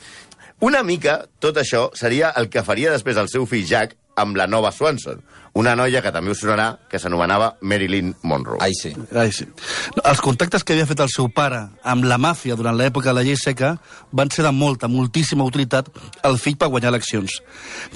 Una 0.63 0.85
mica, 0.87 1.21
tot 1.43 1.59
això, 1.59 1.89
seria 1.95 2.33
el 2.39 2.49
que 2.51 2.65
faria 2.67 2.95
després 2.95 3.19
el 3.19 3.31
seu 3.31 3.47
fill 3.51 3.67
Jack 3.67 3.95
amb 4.19 4.39
la 4.39 4.49
nova 4.51 4.73
Swanson, 4.75 5.21
una 5.59 5.75
noia 5.75 6.03
que 6.05 6.13
també 6.15 6.31
us 6.31 6.43
sonarà, 6.45 6.69
que 6.91 7.01
s'anomenava 7.03 7.51
Marilyn 7.67 8.13
Monroe. 8.23 8.61
Ai, 8.63 8.77
sí. 8.79 8.93
Ai, 9.11 9.33
sí. 9.35 9.49
No, 9.97 10.05
els 10.07 10.23
contactes 10.23 10.63
que 10.63 10.77
havia 10.77 10.87
fet 10.87 11.03
el 11.03 11.11
seu 11.11 11.27
pare 11.35 11.65
amb 11.83 12.07
la 12.07 12.19
màfia 12.23 12.57
durant 12.59 12.79
l'època 12.79 13.11
de 13.11 13.17
la 13.19 13.25
llei 13.27 13.39
seca 13.41 13.75
van 14.13 14.31
ser 14.31 14.47
de 14.47 14.53
molta, 14.55 14.91
moltíssima 14.93 15.47
utilitat 15.49 15.91
al 16.23 16.39
fill 16.39 16.59
per 16.61 16.71
guanyar 16.71 16.93
eleccions. 16.95 17.41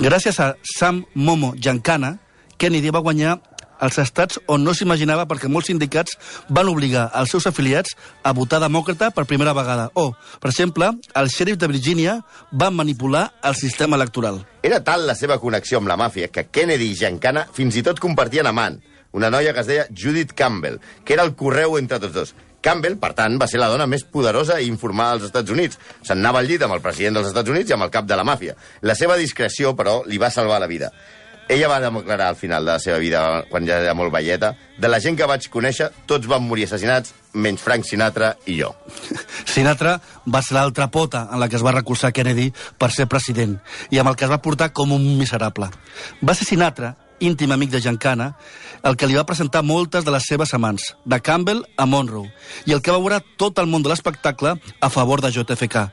Gràcies 0.01 0.41
a 0.43 0.53
Sam 0.75 1.05
Momo 1.15 1.55
Giancana, 1.55 2.17
Kennedy 2.59 2.91
va 2.95 3.03
guanyar 3.03 3.39
als 3.83 3.99
estats 3.99 4.39
on 4.47 4.63
no 4.63 4.73
s'imaginava 4.79 5.27
perquè 5.27 5.51
molts 5.51 5.69
sindicats 5.73 6.15
van 6.49 6.71
obligar 6.71 7.09
els 7.19 7.35
seus 7.35 7.49
afiliats 7.51 7.97
a 8.23 8.33
votar 8.37 8.63
demòcrata 8.63 9.11
per 9.11 9.27
primera 9.27 9.55
vegada. 9.59 9.89
O, 9.99 10.13
per 10.41 10.53
exemple, 10.53 10.93
el 11.19 11.31
xèrif 11.35 11.59
de 11.59 11.69
Virgínia 11.73 12.21
va 12.55 12.71
manipular 12.71 13.27
el 13.43 13.59
sistema 13.59 13.99
electoral. 13.99 14.41
Era 14.63 14.81
tal 14.87 15.09
la 15.09 15.19
seva 15.19 15.41
connexió 15.43 15.83
amb 15.83 15.91
la 15.91 15.99
màfia 15.99 16.31
que 16.31 16.47
Kennedy 16.47 16.93
i 16.93 16.97
Giancana 17.03 17.49
fins 17.53 17.77
i 17.77 17.83
tot 17.83 18.01
compartien 18.01 18.47
amant, 18.47 18.79
una 19.13 19.31
noia 19.35 19.53
que 19.53 19.61
es 19.61 19.69
deia 19.69 19.91
Judith 19.91 20.33
Campbell, 20.39 20.79
que 21.05 21.19
era 21.19 21.27
el 21.27 21.35
correu 21.35 21.77
entre 21.81 21.99
tots 21.99 22.15
dos. 22.15 22.35
Campbell, 22.63 22.95
per 23.03 23.11
tant, 23.19 23.35
va 23.43 23.49
ser 23.51 23.59
la 23.59 23.69
dona 23.73 23.89
més 23.91 24.05
poderosa 24.07 24.61
i 24.63 24.69
informada 24.71 25.17
dels 25.17 25.33
Estats 25.33 25.51
Units. 25.51 25.81
Se'n 26.07 26.21
anava 26.23 26.39
al 26.39 26.47
llit 26.47 26.63
amb 26.63 26.77
el 26.77 26.85
president 26.85 27.19
dels 27.19 27.33
Estats 27.33 27.51
Units 27.51 27.73
i 27.73 27.75
amb 27.75 27.89
el 27.89 27.91
cap 27.91 28.07
de 28.07 28.19
la 28.19 28.25
màfia. 28.25 28.55
La 28.87 28.95
seva 28.95 29.19
discreció, 29.19 29.75
però, 29.75 30.05
li 30.07 30.23
va 30.23 30.31
salvar 30.31 30.61
la 30.63 30.71
vida. 30.71 30.93
Ella 31.49 31.69
va 31.69 31.81
declarar 31.81 32.29
al 32.29 32.37
final 32.37 32.65
de 32.65 32.73
la 32.73 32.79
seva 32.81 32.99
vida, 33.03 33.45
quan 33.51 33.67
ja 33.67 33.81
era 33.83 33.95
molt 33.95 34.13
velleta, 34.15 34.55
de 34.79 34.89
la 34.89 35.01
gent 35.03 35.19
que 35.19 35.27
vaig 35.29 35.49
conèixer, 35.53 35.91
tots 36.07 36.29
van 36.31 36.45
morir 36.47 36.65
assassinats, 36.69 37.13
menys 37.35 37.61
Frank 37.61 37.85
Sinatra 37.89 38.33
i 38.47 38.59
jo. 38.61 38.73
Sinatra 39.53 39.99
va 40.27 40.43
ser 40.43 40.57
l'altra 40.57 40.89
pota 40.93 41.27
en 41.33 41.41
la 41.41 41.49
que 41.49 41.59
es 41.59 41.65
va 41.65 41.75
recolzar 41.75 42.13
Kennedy 42.13 42.51
per 42.79 42.91
ser 42.93 43.09
president 43.11 43.59
i 43.91 44.01
amb 44.01 44.13
el 44.13 44.17
que 44.17 44.27
es 44.29 44.33
va 44.33 44.43
portar 44.45 44.73
com 44.73 44.93
un 44.93 45.07
miserable. 45.19 45.69
Va 46.23 46.37
ser 46.37 46.49
Sinatra, 46.49 46.95
íntim 47.23 47.53
amic 47.55 47.71
de 47.71 47.81
Giancana, 47.81 48.33
el 48.83 48.97
que 48.97 49.07
li 49.07 49.17
va 49.17 49.27
presentar 49.27 49.63
moltes 49.63 50.05
de 50.05 50.15
les 50.15 50.27
seves 50.27 50.53
amants, 50.55 50.93
de 51.05 51.21
Campbell 51.21 51.63
a 51.77 51.87
Monroe, 51.87 52.33
i 52.67 52.75
el 52.75 52.83
que 52.83 52.93
va 52.93 53.01
veure 53.01 53.23
tot 53.39 53.59
el 53.63 53.71
món 53.71 53.85
de 53.85 53.93
l'espectacle 53.93 54.57
a 54.57 54.91
favor 54.91 55.23
de 55.23 55.31
JFK. 55.31 55.87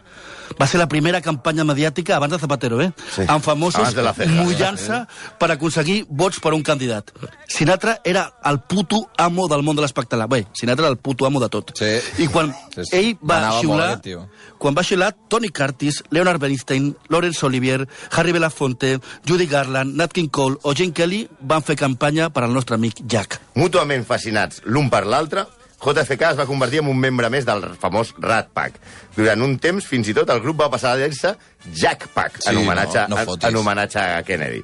Va 0.59 0.65
ser 0.67 0.79
la 0.79 0.87
primera 0.87 1.19
campanya 1.21 1.63
mediàtica 1.67 2.15
abans 2.15 2.31
de 2.33 2.39
Zapatero, 2.39 2.81
eh? 2.81 2.91
Sí. 3.15 3.23
Amb 3.27 3.43
famosos 3.43 3.93
mullant-se 4.27 5.03
per 5.39 5.51
aconseguir 5.51 6.05
vots 6.09 6.39
per 6.39 6.53
un 6.53 6.63
candidat. 6.63 7.11
Sinatra 7.47 7.99
era 8.03 8.25
el 8.45 8.59
puto 8.61 9.09
amo 9.17 9.47
del 9.47 9.63
món 9.63 9.75
de 9.75 9.81
l'espectacle. 9.83 10.27
Bé, 10.27 10.47
Sinatra 10.53 10.85
era 10.87 10.91
el 10.91 10.97
puto 10.97 11.25
amo 11.25 11.39
de 11.39 11.49
tot. 11.49 11.71
Sí. 11.77 11.91
I 12.23 12.27
quan 12.27 12.53
Sí, 12.75 12.83
sí. 12.85 12.95
ell 12.97 13.17
va 13.21 13.37
Anava 13.39 13.59
xiular, 13.59 14.01
tio. 14.01 14.29
quan 14.57 14.75
va 14.77 14.83
xiular 14.83 15.11
Tony 15.27 15.49
Curtis, 15.49 16.03
Leonard 16.11 16.39
Bernstein, 16.39 16.95
Laurence 17.09 17.45
Olivier, 17.45 17.87
Harry 18.11 18.31
Belafonte, 18.31 18.99
Judy 19.27 19.45
Garland, 19.47 19.95
Nat 19.95 20.13
King 20.13 20.29
Cole 20.29 20.57
o 20.63 20.73
Jane 20.73 20.93
Kelly 20.93 21.27
van 21.41 21.61
fer 21.63 21.75
campanya 21.75 22.29
per 22.29 22.43
al 22.43 22.53
nostre 22.53 22.75
amic 22.75 23.01
Jack. 23.05 23.39
Mútuament 23.55 24.05
fascinats 24.05 24.61
l'un 24.65 24.89
per 24.89 25.05
l'altre, 25.05 25.45
JFK 25.79 26.31
es 26.33 26.37
va 26.39 26.45
convertir 26.45 26.81
en 26.81 26.89
un 26.91 26.97
membre 26.99 27.29
més 27.31 27.45
del 27.47 27.63
famós 27.79 28.13
Rat 28.19 28.49
Pack. 28.53 28.79
Durant 29.15 29.41
un 29.45 29.57
temps, 29.63 29.85
fins 29.87 30.09
i 30.11 30.13
tot, 30.17 30.29
el 30.33 30.41
grup 30.43 30.59
va 30.61 30.69
passar 30.71 30.91
a 30.93 30.99
dir-se 30.99 31.35
Jack 31.71 32.07
Pack, 32.13 32.41
Sí, 32.43 32.49
en, 32.51 32.57
homenatge, 32.63 33.05
no- 33.07 33.15
no 33.15 33.21
en, 33.23 33.47
en 33.47 33.55
homenatge 33.61 33.99
a 33.99 34.23
Kennedy. 34.23 34.63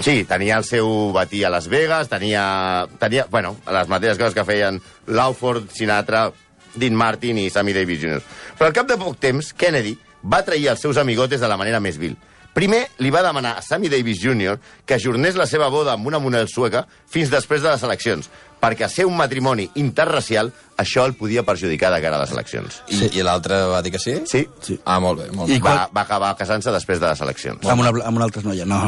Sí, 0.00 0.24
tenia 0.24 0.56
el 0.56 0.64
seu 0.64 1.10
batí 1.12 1.42
a 1.44 1.50
Las 1.52 1.68
Vegas, 1.68 2.08
tenia, 2.08 2.86
tenia 2.98 3.26
bueno, 3.30 3.56
les 3.70 3.88
mateixes 3.88 4.16
coses 4.18 4.34
que 4.34 4.44
feien 4.48 4.80
Lawford, 5.06 5.68
Sinatra, 5.70 6.30
Dean 6.74 6.94
Martin 6.96 7.36
i 7.38 7.50
Sammy 7.52 7.74
Davis 7.76 8.00
Jr. 8.00 8.22
Però 8.58 8.70
al 8.70 8.76
cap 8.76 8.88
de 8.88 8.96
poc 8.96 9.18
temps, 9.20 9.52
Kennedy 9.52 9.98
va 10.24 10.40
trair 10.46 10.68
els 10.72 10.80
seus 10.80 10.96
amigotes 10.96 11.40
de 11.44 11.48
la 11.48 11.58
manera 11.60 11.80
més 11.80 11.98
vil. 12.00 12.16
Primer, 12.52 12.84
li 13.00 13.10
va 13.10 13.22
demanar 13.24 13.56
a 13.56 13.62
Sammy 13.64 13.88
Davis 13.88 14.20
Jr. 14.20 14.58
que 14.84 14.98
ajornés 14.98 15.38
la 15.40 15.46
seva 15.48 15.70
boda 15.72 15.94
amb 15.96 16.06
una 16.06 16.18
moneda 16.20 16.44
sueca 16.50 16.84
fins 17.08 17.30
després 17.32 17.62
de 17.64 17.70
les 17.70 17.82
eleccions, 17.86 18.28
perquè 18.60 18.86
ser 18.92 19.06
un 19.08 19.16
matrimoni 19.16 19.64
interracial, 19.80 20.52
això 20.78 21.06
el 21.08 21.14
podia 21.18 21.42
perjudicar 21.48 21.90
de 21.94 22.00
cara 22.04 22.18
a 22.18 22.22
les 22.22 22.34
eleccions. 22.34 22.76
I, 22.92 23.08
i 23.18 23.24
l'altre 23.24 23.56
va 23.72 23.80
dir 23.82 23.94
que 23.94 23.98
sí? 24.02 24.18
Sí, 24.28 24.44
Sí. 24.62 24.76
Ah, 24.84 24.98
molt 25.00 25.22
bé, 25.22 25.30
molt 25.32 25.48
I 25.50 25.56
bé. 25.56 25.64
va, 25.64 25.88
va 25.94 26.04
acabar 26.04 26.34
casant-se 26.36 26.70
després 26.74 27.00
de 27.00 27.08
les 27.08 27.24
eleccions. 27.24 27.64
Amb 27.72 27.80
una, 27.80 27.94
amb 28.04 28.20
una 28.20 28.28
altra 28.28 28.44
noia, 28.44 28.66
no. 28.68 28.82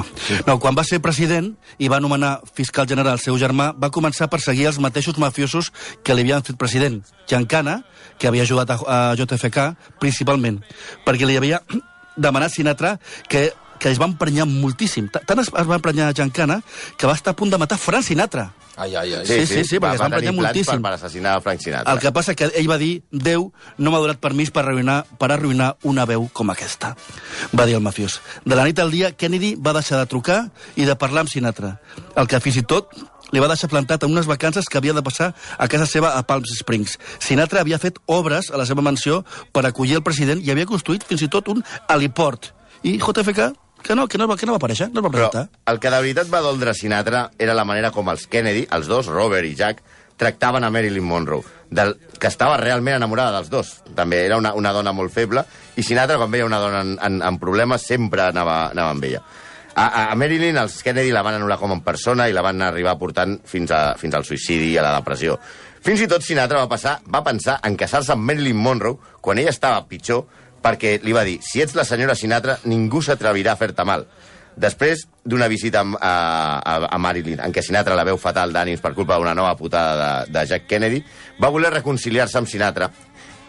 no. 0.46 0.58
Quan 0.60 0.76
va 0.76 0.84
ser 0.84 1.00
president 1.02 1.54
i 1.78 1.88
va 1.88 2.02
nomenar 2.04 2.36
fiscal 2.54 2.86
general 2.90 3.16
el 3.16 3.24
seu 3.24 3.38
germà, 3.40 3.72
va 3.80 3.90
començar 3.90 4.28
a 4.28 4.32
perseguir 4.32 4.68
els 4.70 4.78
mateixos 4.78 5.16
mafiosos 5.18 5.72
que 6.04 6.14
li 6.14 6.26
havien 6.28 6.44
fet 6.44 6.60
president. 6.60 7.00
Giancana, 7.26 7.80
que 8.20 8.28
havia 8.28 8.44
ajudat 8.44 8.76
a, 8.76 8.78
a 8.84 9.00
JFK, 9.18 9.70
principalment, 10.04 10.60
perquè 11.08 11.26
li 11.26 11.40
havia 11.40 11.64
demanat 12.16 12.52
Sinatra 12.52 12.98
que, 13.28 13.52
que 13.78 13.90
es 13.90 14.00
va 14.00 14.06
emprenyar 14.10 14.46
moltíssim. 14.46 15.08
Ta- 15.12 15.20
Tant 15.26 15.40
es, 15.42 15.48
es 15.48 15.66
va 15.70 15.76
emprenyar 15.80 16.12
Giancana 16.14 16.60
que 16.98 17.06
va 17.06 17.14
estar 17.14 17.32
a 17.34 17.36
punt 17.36 17.50
de 17.50 17.58
matar 17.58 17.78
Frank 17.78 18.04
Sinatra. 18.04 18.52
Ai, 18.76 18.90
ai, 18.98 19.12
ai. 19.14 19.26
Sí, 19.26 19.44
sí, 19.46 19.60
sí, 19.62 19.78
va, 19.78 19.92
perquè 19.92 19.94
es 19.94 20.00
va 20.00 20.06
emprenyar 20.08 20.32
plans 20.32 20.34
per, 20.34 20.46
moltíssim. 20.48 20.80
per 20.82 20.92
assassinar 20.96 21.34
Frank 21.44 21.60
Sinatra. 21.62 21.92
El 21.92 22.00
que 22.02 22.10
passa 22.10 22.34
que 22.34 22.48
ell 22.58 22.66
va 22.66 22.74
dir 22.80 23.04
Déu 23.12 23.52
no 23.78 23.92
m'ha 23.94 24.00
donat 24.02 24.18
permís 24.18 24.50
per 24.50 24.64
arruïnar, 24.64 25.04
per 25.18 25.28
arruïnar 25.30 25.76
una 25.86 26.02
veu 26.10 26.26
com 26.32 26.50
aquesta. 26.50 26.96
Va 27.54 27.66
dir 27.70 27.76
el 27.78 27.84
mafiós. 27.86 28.16
De 28.44 28.56
la 28.58 28.64
nit 28.66 28.78
al 28.82 28.90
dia, 28.90 29.12
Kennedy 29.14 29.54
va 29.54 29.76
deixar 29.78 30.00
de 30.02 30.06
trucar 30.10 30.40
i 30.74 30.88
de 30.90 30.96
parlar 30.98 31.22
amb 31.22 31.30
Sinatra. 31.30 31.76
El 32.18 32.26
que 32.26 32.40
fins 32.42 32.58
i 32.58 32.64
tot 32.66 32.90
li 33.34 33.42
va 33.42 33.48
deixar 33.50 33.68
plantat 33.72 34.04
en 34.06 34.14
unes 34.14 34.28
vacances 34.30 34.68
que 34.70 34.78
havia 34.78 34.94
de 34.96 35.02
passar 35.02 35.32
a 35.58 35.66
casa 35.68 35.86
seva 35.90 36.14
a 36.16 36.22
Palm 36.26 36.46
Springs. 36.46 36.96
Sinatra 37.18 37.60
havia 37.60 37.78
fet 37.82 37.98
obres 38.06 38.50
a 38.54 38.56
la 38.60 38.64
seva 38.66 38.82
mansió 38.86 39.24
per 39.52 39.66
acollir 39.66 39.98
el 39.98 40.06
president 40.06 40.40
i 40.40 40.50
havia 40.54 40.66
construït 40.70 41.04
fins 41.04 41.26
i 41.26 41.28
tot 41.28 41.48
un 41.52 41.60
heliport. 41.90 42.52
I 42.84 42.96
JFK 43.02 43.50
que 43.84 43.94
no, 43.94 44.06
que 44.08 44.16
no, 44.16 44.26
va- 44.30 44.36
que 44.40 44.46
no 44.46 44.54
va 44.54 44.60
aparèixer, 44.62 44.86
no 44.94 45.00
es 45.00 45.04
va 45.04 45.10
Però 45.10 45.28
presentar. 45.28 45.48
el 45.68 45.78
que 45.80 45.90
de 45.92 45.98
veritat 46.00 46.30
va 46.32 46.40
doldre 46.40 46.72
Sinatra 46.72 47.26
era 47.38 47.52
la 47.52 47.66
manera 47.68 47.90
com 47.92 48.08
els 48.08 48.26
Kennedy, 48.26 48.66
els 48.72 48.86
dos, 48.88 49.06
Robert 49.12 49.44
i 49.44 49.54
Jack, 49.54 49.82
tractaven 50.16 50.64
a 50.64 50.70
Marilyn 50.70 51.04
Monroe, 51.04 51.42
del, 51.70 51.96
que 52.20 52.28
estava 52.30 52.56
realment 52.56 52.96
enamorada 52.96 53.32
dels 53.36 53.50
dos. 53.50 53.72
També 53.94 54.22
era 54.24 54.38
una, 54.38 54.54
una 54.54 54.72
dona 54.72 54.92
molt 54.96 55.12
feble, 55.12 55.42
i 55.76 55.82
Sinatra, 55.82 56.16
quan 56.16 56.30
veia 56.32 56.46
una 56.46 56.60
dona 56.62 56.80
en, 56.80 56.94
en, 57.02 57.20
en 57.20 57.38
problemes, 57.42 57.82
sempre 57.84 58.22
anava, 58.30 58.70
anava 58.70 58.94
amb 58.94 59.04
ella. 59.04 59.20
A, 59.74 60.10
a, 60.12 60.14
Marilyn, 60.14 60.58
els 60.60 60.76
Kennedy 60.86 61.10
la 61.10 61.24
van 61.26 61.40
anul·lar 61.40 61.58
com 61.58 61.72
en 61.74 61.80
persona 61.82 62.28
i 62.30 62.34
la 62.34 62.44
van 62.46 62.62
arribar 62.62 62.94
portant 62.98 63.40
fins, 63.50 63.72
a, 63.74 63.96
fins 63.98 64.14
al 64.14 64.26
suïcidi 64.26 64.70
i 64.70 64.78
a 64.78 64.84
la 64.86 64.92
depressió. 65.00 65.34
Fins 65.84 66.00
i 66.00 66.08
tot 66.08 66.22
Sinatra 66.22 66.62
va, 66.62 66.68
passar, 66.70 67.00
va 67.10 67.24
pensar 67.26 67.58
en 67.66 67.74
casar-se 67.76 68.14
amb 68.14 68.24
Marilyn 68.24 68.56
Monroe 68.56 69.18
quan 69.20 69.40
ella 69.42 69.52
estava 69.52 69.82
pitjor 69.90 70.22
perquè 70.64 70.94
li 71.04 71.12
va 71.12 71.26
dir, 71.26 71.40
si 71.44 71.60
ets 71.60 71.74
la 71.76 71.84
senyora 71.84 72.14
Sinatra, 72.16 72.56
ningú 72.70 73.02
s'atrevirà 73.04 73.52
a 73.52 73.60
fer-te 73.60 73.84
mal. 73.84 74.06
Després 74.56 75.02
d'una 75.26 75.48
visita 75.50 75.82
a, 75.82 76.14
a, 76.56 76.74
a 76.86 76.98
Marilyn, 77.02 77.42
en 77.42 77.52
què 77.52 77.62
Sinatra 77.66 77.98
la 77.98 78.06
veu 78.06 78.16
fatal 78.22 78.54
d'ànims 78.54 78.80
per 78.80 78.94
culpa 78.94 79.18
d'una 79.18 79.34
nova 79.34 79.56
putada 79.58 79.96
de, 79.98 80.32
de 80.32 80.46
Jack 80.52 80.70
Kennedy, 80.70 81.02
va 81.42 81.50
voler 81.52 81.74
reconciliar-se 81.74 82.38
amb 82.38 82.48
Sinatra, 82.48 82.88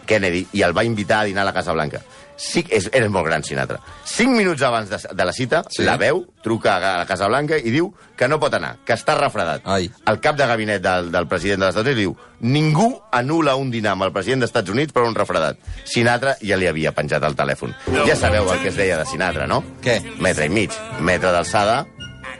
Kennedy, 0.06 0.44
i 0.58 0.66
el 0.66 0.74
va 0.74 0.84
invitar 0.84 1.22
a 1.22 1.30
dinar 1.30 1.46
a 1.46 1.48
la 1.52 1.54
Casa 1.54 1.72
Blanca. 1.74 2.02
Sí, 2.36 2.64
és, 2.70 2.90
era 2.92 3.08
molt 3.08 3.26
gran, 3.26 3.42
Sinatra. 3.44 3.78
Cinc 4.04 4.36
minuts 4.36 4.62
abans 4.62 4.90
de, 4.92 4.98
de 5.14 5.24
la 5.24 5.32
cita, 5.32 5.62
Sí. 5.72 5.84
la 5.84 5.96
veu, 5.96 6.24
truca 6.44 6.76
a 6.76 6.96
la 6.98 7.06
Casa 7.06 7.26
Blanca 7.28 7.56
i 7.58 7.70
diu 7.72 7.88
que 8.16 8.28
no 8.28 8.38
pot 8.40 8.54
anar, 8.54 8.76
que 8.84 8.92
està 8.94 9.16
refredat. 9.18 9.62
Ai. 9.64 9.90
El 10.06 10.20
cap 10.20 10.36
de 10.36 10.46
gabinet 10.46 10.82
del, 10.82 11.10
del 11.12 11.26
president 11.26 11.60
dels 11.64 11.74
Estats 11.74 11.88
Units 11.88 11.98
diu 12.00 12.16
ningú 12.40 12.90
anul·la 13.16 13.56
un 13.56 13.70
dinar 13.72 13.94
amb 13.96 14.04
el 14.06 14.12
president 14.12 14.44
dels 14.44 14.50
Estats 14.52 14.70
Units 14.70 14.92
per 14.92 15.02
un 15.08 15.14
refredat. 15.16 15.58
Sinatra 15.84 16.36
ja 16.44 16.56
li 16.60 16.68
havia 16.68 16.92
penjat 16.92 17.24
el 17.24 17.34
telèfon. 17.36 17.74
Ja 18.06 18.16
sabeu 18.16 18.48
el 18.52 18.60
que 18.62 18.68
es 18.68 18.76
deia 18.76 18.98
de 19.00 19.06
Sinatra, 19.08 19.46
no? 19.48 19.62
Què? 19.82 19.98
Metre 20.20 20.46
i 20.46 20.52
mig. 20.52 20.76
Metre 21.00 21.32
d'alçada, 21.32 21.86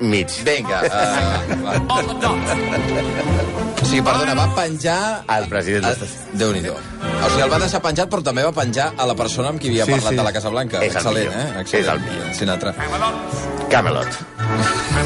mig. 0.01 0.31
Vinga. 0.47 0.81
Uh, 0.87 1.87
o 3.77 3.85
sigui, 3.87 4.03
perdona, 4.03 4.35
va 4.39 4.47
penjar... 4.57 4.99
El 5.37 5.47
president 5.51 5.87
dels 5.87 6.03
Estats 6.07 6.37
Déu-n'hi-do. 6.41 6.75
O 6.75 7.29
sigui, 7.31 7.45
el 7.45 7.53
va 7.53 7.61
deixar 7.63 7.81
penjat, 7.85 8.11
però 8.13 8.25
també 8.27 8.45
va 8.47 8.53
penjar 8.57 8.91
a 8.97 9.07
la 9.09 9.15
persona 9.19 9.53
amb 9.53 9.63
qui 9.63 9.71
havia 9.73 9.87
Sí, 9.87 9.95
parlat 9.97 10.17
sí. 10.17 10.21
a 10.23 10.27
la 10.27 10.35
Casa 10.37 10.53
Blanca. 10.55 10.83
És 10.85 10.97
el 10.97 11.03
Excel·lent, 11.03 11.31
eh? 11.33 11.47
Excel·lent. 11.63 11.81
És 11.81 11.93
el 11.93 12.03
millor. 12.07 12.35
Sinatra. 12.41 12.75
Camelot. 13.71 14.21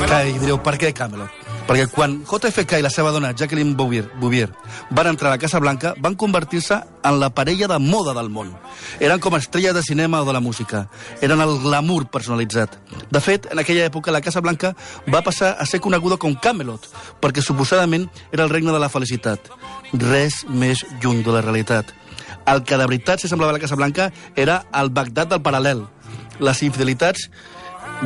Clar, 0.07 0.25
i 0.29 0.39
direu, 0.41 0.61
per 0.65 0.77
què 0.81 0.93
Camelot? 0.97 1.40
Perquè 1.71 1.85
quan 1.87 2.17
JFK 2.27 2.81
i 2.81 2.83
la 2.83 2.91
seva 2.91 3.13
dona, 3.15 3.29
Jacqueline 3.31 3.77
Bouvier, 3.79 4.09
Bouvier 4.19 4.49
van 4.91 5.07
entrar 5.07 5.29
a 5.29 5.37
la 5.37 5.39
Casa 5.39 5.61
Blanca, 5.63 5.93
van 6.03 6.17
convertir-se 6.19 6.75
en 7.07 7.19
la 7.21 7.29
parella 7.31 7.69
de 7.71 7.77
moda 7.79 8.11
del 8.17 8.27
món. 8.27 8.49
Eren 8.99 9.21
com 9.23 9.37
estrelles 9.39 9.77
de 9.77 9.83
cinema 9.87 10.19
o 10.19 10.27
de 10.27 10.33
la 10.35 10.41
música. 10.43 10.89
Eren 11.23 11.39
el 11.39 11.61
glamour 11.63 12.09
personalitzat. 12.11 12.75
De 13.15 13.21
fet, 13.23 13.47
en 13.53 13.63
aquella 13.63 13.85
època, 13.87 14.11
la 14.11 14.21
Casa 14.21 14.43
Blanca 14.43 14.73
va 15.07 15.23
passar 15.23 15.53
a 15.63 15.67
ser 15.67 15.79
coneguda 15.79 16.19
com 16.19 16.35
Camelot, 16.35 16.89
perquè 17.23 17.39
suposadament 17.39 18.09
era 18.33 18.49
el 18.49 18.51
regne 18.51 18.75
de 18.75 18.81
la 18.83 18.91
felicitat. 18.91 19.47
Res 19.95 20.41
més 20.51 20.83
lluny 21.05 21.23
de 21.23 21.37
la 21.37 21.45
realitat. 21.47 21.95
El 22.51 22.65
que 22.67 22.81
de 22.81 22.91
veritat 22.91 23.23
s'assemblava 23.23 23.55
a 23.55 23.61
la 23.61 23.63
Casa 23.63 23.79
Blanca 23.79 24.11
era 24.35 24.65
el 24.75 24.91
Bagdad 24.91 25.31
del 25.31 25.47
paral·lel. 25.47 25.87
Les 26.43 26.67
infidelitats 26.67 27.31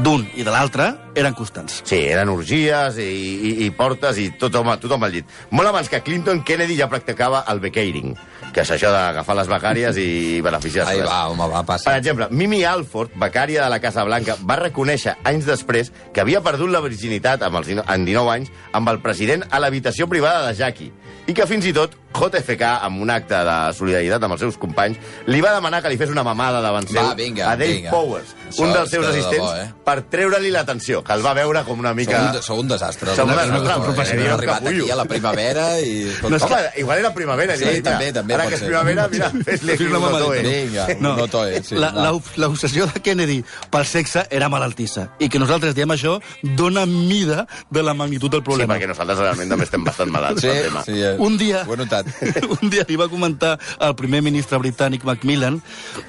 d'un 0.05 0.29
i 0.37 0.45
de 0.45 0.53
l'altre 0.53 0.93
eren 1.15 1.35
constants. 1.35 1.81
Sí, 1.87 2.01
eren 2.11 2.29
orgies 2.33 2.99
i, 2.99 3.09
i, 3.09 3.53
i 3.67 3.71
portes 3.75 4.19
i 4.19 4.29
tothom, 4.41 4.73
tothom 4.83 5.07
al 5.07 5.13
llit. 5.15 5.29
Molt 5.55 5.71
abans 5.71 5.89
que 5.91 6.01
Clinton, 6.03 6.43
Kennedy 6.47 6.77
ja 6.79 6.89
practicava 6.91 7.45
el 7.53 7.61
becairing, 7.63 8.15
que 8.55 8.63
és 8.65 8.73
això 8.75 8.91
d'agafar 8.95 9.37
les 9.39 9.51
becàries 9.51 9.99
i 10.01 10.41
beneficiar-se. 10.45 10.97
Ai, 10.99 11.07
va, 11.07 11.21
home, 11.31 11.47
va, 11.51 11.63
Per 11.63 11.75
passa. 11.75 11.97
exemple, 11.99 12.29
Mimi 12.31 12.63
Alford, 12.65 13.15
becària 13.21 13.65
de 13.65 13.71
la 13.71 13.81
Casa 13.83 14.05
Blanca, 14.05 14.37
va 14.43 14.59
reconèixer 14.61 15.17
anys 15.25 15.47
després 15.47 15.93
que 16.13 16.23
havia 16.23 16.43
perdut 16.45 16.71
la 16.71 16.83
virginitat 16.85 17.43
amb 17.47 17.63
els, 17.63 17.71
en 17.75 18.05
19 18.07 18.35
anys 18.35 18.53
amb 18.73 18.91
el 18.91 19.01
president 19.05 19.47
a 19.51 19.61
l'habitació 19.63 20.09
privada 20.11 20.47
de 20.49 20.55
Jackie 20.59 20.93
i 21.27 21.33
que 21.33 21.47
fins 21.49 21.65
i 21.65 21.73
tot 21.73 21.95
JFK, 22.15 22.63
amb 22.85 23.01
un 23.03 23.11
acte 23.11 23.39
de 23.47 23.55
solidaritat 23.75 24.23
amb 24.23 24.37
els 24.37 24.43
seus 24.45 24.59
companys, 24.61 24.99
li 25.27 25.41
va 25.43 25.55
demanar 25.57 25.81
que 25.83 25.91
li 25.91 25.97
fes 25.99 26.13
una 26.13 26.23
mamada 26.23 26.61
davant 26.63 26.87
seu 26.87 27.01
Va, 27.01 27.15
vinga, 27.19 27.49
a 27.51 27.57
Dave 27.57 27.79
vinga. 27.81 27.91
Powers, 27.91 28.35
Això 28.51 28.63
un 28.63 28.75
dels 28.77 28.93
seus 28.93 29.07
que 29.07 29.11
de 29.11 29.19
assistents, 29.19 29.49
debò, 29.49 29.65
eh? 29.65 29.83
per 29.87 29.97
treure-li 30.13 30.53
l'atenció, 30.55 31.01
que 31.05 31.13
el 31.13 31.25
va 31.25 31.35
veure 31.37 31.63
com 31.67 31.79
una 31.83 31.91
Sou 31.93 31.99
mica... 31.99 32.21
un, 32.33 32.43
sou 32.43 32.61
un 32.63 32.69
desastre. 32.69 33.15
Som 33.15 33.29
un 33.29 33.37
desastre, 33.37 33.75
professional, 33.85 34.27
Hem 34.27 34.35
arribat 34.39 34.67
aquí 34.71 34.91
a 34.91 34.97
la 34.97 35.05
primavera 35.05 35.67
i... 35.81 35.91
No, 36.23 36.37
Home, 36.39 36.61
igual 36.81 36.99
era 37.03 37.11
primavera. 37.15 37.57
Sí, 37.61 37.65
mira, 37.69 37.83
també, 37.91 38.11
també 38.17 38.35
Ara 38.39 38.47
que 38.49 38.57
és 38.57 38.63
primavera, 38.65 39.05
mira, 39.13 39.29
fes-li 39.45 39.77
Fes 39.77 39.91
la 39.93 39.99
un 40.01 40.07
totoe. 40.15 40.43
Vinga, 40.47 40.87
no, 41.05 41.13
no 41.19 41.27
toe, 41.29 41.61
sí. 41.63 41.77
la, 41.77 41.91
va. 41.93 42.07
la, 42.09 42.13
l'obsessió 42.45 42.87
de 42.89 43.03
Kennedy 43.05 43.39
pel 43.71 43.85
sexe 43.87 44.25
era 44.31 44.49
malaltissa. 44.49 45.11
I 45.21 45.29
que 45.29 45.39
nosaltres 45.43 45.77
diem 45.77 45.93
això 45.95 46.17
dona 46.57 46.87
mida 46.87 47.45
de 47.71 47.83
la 47.85 47.93
magnitud 47.95 48.31
del 48.33 48.41
Sí, 48.41 48.49
problema. 48.49 48.75
perquè 48.75 48.89
nosaltres 48.89 49.19
realment 49.21 49.53
també 49.53 49.69
estem 49.69 49.85
bastant 49.85 50.11
malalts 50.15 50.41
Sí, 50.41 50.49
pel 50.49 50.63
tema. 50.71 50.85
sí, 50.89 50.97
eh, 51.03 51.15
un 51.19 51.37
dia, 51.39 51.65
Ho 51.69 51.75
he 51.75 51.81
notat. 51.85 52.09
un 52.63 52.71
dia 52.73 52.85
li 52.89 52.97
va 52.97 53.09
comentar 53.13 53.59
al 53.79 53.95
primer 53.95 54.23
ministre 54.25 54.59
britànic 54.59 55.05
Macmillan 55.05 55.61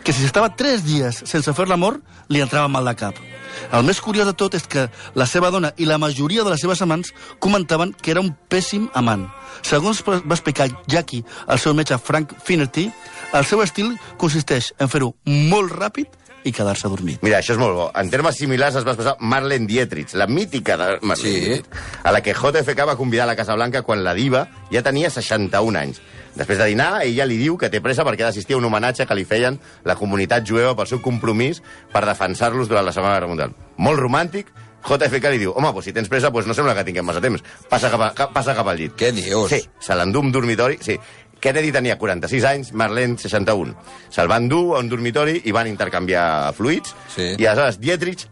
que 0.04 0.14
si 0.14 0.24
estava 0.26 0.56
tres 0.56 0.84
dies 0.88 1.22
sense 1.26 1.52
fer 1.54 1.68
l'amor, 1.68 2.00
li 2.30 2.42
entrava 2.42 2.68
mal 2.72 2.86
de 2.86 2.96
cap. 2.96 3.16
El 3.72 3.86
més 3.88 4.02
curiós 4.04 4.28
de 4.28 4.34
tot 4.36 4.54
és 4.58 4.66
que 4.68 4.85
la 5.15 5.26
seva 5.30 5.52
dona 5.52 5.74
i 5.78 5.86
la 5.86 5.98
majoria 6.02 6.43
de 6.43 6.50
les 6.54 6.62
seves 6.62 6.82
amants 6.82 7.13
comentaven 7.39 7.93
que 8.02 8.12
era 8.12 8.21
un 8.24 8.34
pèssim 8.50 8.89
amant. 8.93 9.28
Segons 9.62 10.04
va 10.06 10.19
explicar 10.36 10.69
Jackie 10.88 11.24
al 11.48 11.60
seu 11.60 11.74
metge 11.74 11.98
Frank 11.98 12.36
Finnerty, 12.43 12.89
el 13.34 13.45
seu 13.45 13.62
estil 13.63 13.95
consisteix 14.17 14.74
en 14.80 14.91
fer-ho 14.91 15.13
molt 15.26 15.74
ràpid 15.74 16.21
i 16.45 16.52
quedar-se 16.54 16.86
dormit. 16.91 17.24
Mira, 17.26 17.39
això 17.39 17.56
és 17.56 17.58
molt 17.58 17.74
bo. 17.74 17.86
En 17.98 18.10
termes 18.13 18.36
similars 18.38 18.76
es 18.78 18.84
va 18.86 18.93
expressar 18.93 19.15
Marlene 19.19 19.65
Dietrich, 19.65 20.13
la 20.13 20.28
mítica 20.30 20.76
de 20.78 21.00
Marlene 21.02 21.17
Sí. 21.17 21.39
Dietrich, 21.41 21.80
a 22.04 22.12
la 22.13 22.21
que 22.21 22.36
JFK 22.38 22.86
va 22.86 22.95
convidar 22.95 23.24
a 23.24 23.32
la 23.32 23.36
Casa 23.36 23.56
Blanca 23.56 23.82
quan 23.82 24.04
la 24.04 24.13
diva 24.13 24.43
ja 24.71 24.84
tenia 24.86 25.10
61 25.10 25.80
anys. 25.80 26.02
Després 26.36 26.60
de 26.60 26.67
dinar, 26.69 27.02
ella 27.02 27.26
li 27.26 27.38
diu 27.39 27.58
que 27.58 27.69
té 27.71 27.80
pressa 27.82 28.04
perquè 28.06 28.21
ha 28.21 28.30
d'assistir 28.30 28.54
a 28.54 28.60
un 28.60 28.65
homenatge 28.67 29.08
que 29.08 29.15
li 29.15 29.26
feien 29.26 29.58
la 29.88 29.95
comunitat 29.95 30.45
jueva 30.45 30.76
pel 30.76 30.86
seu 30.86 31.02
compromís 31.02 31.63
per 31.93 32.06
defensar-los 32.06 32.69
durant 32.69 32.86
la 32.86 32.93
Segona 32.93 33.15
Guerra 33.15 33.32
Mundial. 33.32 33.56
Molt 33.78 33.98
romàntic, 34.04 34.52
JFK 34.86 35.32
li 35.34 35.39
diu, 35.41 35.54
home, 35.58 35.71
doncs 35.74 35.86
si 35.89 35.93
tens 35.95 36.10
pressa, 36.12 36.30
doncs 36.30 36.48
no 36.48 36.54
sembla 36.58 36.76
que 36.78 36.84
tinguem 36.88 37.06
massa 37.06 37.21
temps. 37.24 37.41
Passa 37.69 37.89
cap, 37.93 38.02
a, 38.02 38.12
ca- 38.17 38.30
passa 38.34 38.54
cap 38.58 38.67
al 38.69 38.78
llit. 38.78 38.93
Què 39.00 39.12
dius? 39.15 39.50
Sí, 39.50 39.62
se 39.82 39.95
l'endú 39.98 40.21
un 40.21 40.32
dormitori, 40.32 40.78
sí. 40.82 40.98
Kennedy 41.41 41.71
tenia 41.76 41.98
46 42.00 42.45
anys, 42.50 42.71
Marlene 42.74 43.17
61. 43.21 43.74
Se'l 44.13 44.30
van 44.32 44.48
dur 44.50 44.76
a 44.78 44.80
un 44.82 44.88
dormitori 44.89 45.41
i 45.45 45.52
van 45.54 45.67
intercanviar 45.67 46.54
fluids. 46.58 46.95
Sí. 47.13 47.34
I 47.38 47.45
aleshores 47.45 47.78
Dietrich 47.82 48.24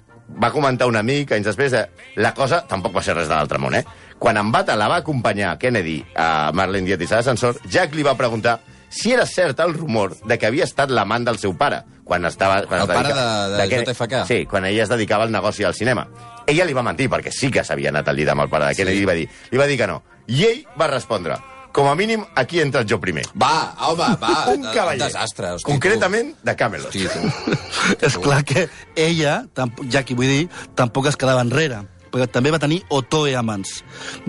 va 0.41 0.49
comentar 0.53 0.87
un 0.89 0.95
amic 0.97 1.33
anys 1.35 1.45
després 1.51 1.73
de... 1.75 1.83
La 2.23 2.31
cosa 2.33 2.63
tampoc 2.69 2.95
va 2.95 3.03
ser 3.05 3.13
res 3.17 3.27
de 3.29 3.35
l'altre 3.35 3.59
món, 3.61 3.75
eh? 3.75 3.83
Quan 4.17 4.37
en 4.39 4.51
Bata 4.53 4.77
la 4.79 4.87
va 4.87 5.01
acompanyar 5.03 5.57
Kennedy 5.59 5.97
a 6.15 6.51
Marlene 6.55 6.87
Dietrich 6.87 7.11
a 7.11 7.19
l'ascensor, 7.19 7.59
Jack 7.69 7.93
li 7.93 8.05
va 8.07 8.15
preguntar 8.17 8.55
si 8.93 9.12
era 9.12 9.25
cert 9.25 9.60
el 9.65 9.73
rumor 9.73 10.13
de 10.23 10.38
que 10.38 10.45
havia 10.47 10.63
estat 10.67 10.91
l'amant 10.93 11.25
del 11.25 11.39
seu 11.41 11.56
pare 11.58 11.82
quan 12.06 12.25
estava... 12.29 12.62
Quan 12.67 12.82
El 12.84 12.89
es 12.89 12.95
pare 12.95 13.10
dedica- 13.10 13.47
de- 13.49 13.58
de 13.58 13.69
Kennedy. 13.69 13.91
JFK? 13.93 14.25
Sí, 14.27 14.45
quan 14.45 14.65
ella 14.69 14.84
es 14.84 14.89
dedicava 14.91 15.23
al 15.25 15.32
negoci 15.34 15.63
al 15.63 15.73
cinema. 15.73 16.08
Ella 16.45 16.65
li 16.67 16.73
va 16.75 16.84
mentir, 16.84 17.10
perquè 17.10 17.32
sí 17.32 17.49
que 17.51 17.63
s'havia 17.63 17.89
anat 17.89 18.08
al 18.12 18.17
llit 18.19 18.29
amb 18.29 18.43
el 18.45 18.49
pare 18.51 18.67
de 18.69 18.75
Kennedy 18.75 18.97
Sí. 18.97 19.01
i 19.01 19.06
li 19.06 19.10
va 19.10 19.15
dir, 19.17 19.29
li 19.51 19.58
va 19.58 19.67
dir 19.71 19.77
que 19.79 19.88
no. 19.88 20.01
I 20.27 20.43
ell 20.45 20.62
va 20.79 20.88
respondre, 20.91 21.38
com 21.73 21.88
a 21.89 21.95
mínim, 21.95 22.21
aquí 22.36 22.60
he 22.60 22.62
entrat 22.67 22.86
jo 22.89 22.99
primer. 23.01 23.23
Va, 23.39 23.73
home, 23.88 24.12
va. 24.21 24.34
un 24.53 24.62
cavaller. 24.73 25.01
Un 25.01 25.08
desastre. 25.08 25.53
Hosti, 25.56 25.65
Concretament, 25.71 26.36
de 26.43 26.56
Camelot. 26.56 26.91
Tu. 26.93 27.08
Hosti, 27.08 27.58
tu. 27.97 28.06
És 28.06 28.17
clar 28.21 28.43
que 28.45 28.67
ella, 28.95 29.45
tampoc, 29.58 29.88
Jackie 29.89 30.13
vull 30.19 30.27
dir, 30.29 30.45
tampoc 30.75 31.08
es 31.10 31.17
quedava 31.17 31.41
enrere 31.41 31.82
perquè 32.13 32.27
també 32.29 32.51
va 32.53 32.60
tenir 32.62 32.84
Otoe 32.93 33.32
amants. 33.39 33.79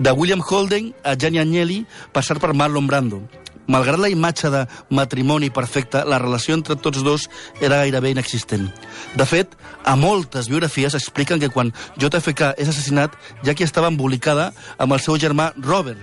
De 0.01 0.09
William 0.17 0.41
Holden 0.41 0.87
a 1.05 1.11
Gianni 1.13 1.37
Agnelli, 1.37 1.83
passar 2.11 2.39
per 2.41 2.55
Marlon 2.57 2.87
Brando. 2.89 3.19
Malgrat 3.67 3.99
la 3.99 4.09
imatge 4.09 4.49
de 4.53 4.65
matrimoni 4.89 5.49
perfecte, 5.49 6.03
la 6.05 6.19
relació 6.19 6.53
entre 6.53 6.75
tots 6.75 7.01
dos 7.03 7.29
era 7.61 7.77
gairebé 7.83 8.11
inexistent. 8.13 8.67
De 9.15 9.25
fet, 9.25 9.55
a 9.83 9.95
moltes 9.95 10.49
biografies 10.49 10.93
expliquen 10.97 11.39
que 11.39 11.49
quan 11.49 11.71
JFK 11.97 12.53
és 12.57 12.69
assassinat, 12.69 13.15
Jackie 13.43 13.65
estava 13.65 13.87
embolicada 13.89 14.51
amb 14.77 14.93
el 14.93 14.99
seu 15.01 15.17
germà 15.17 15.51
Robert, 15.57 15.97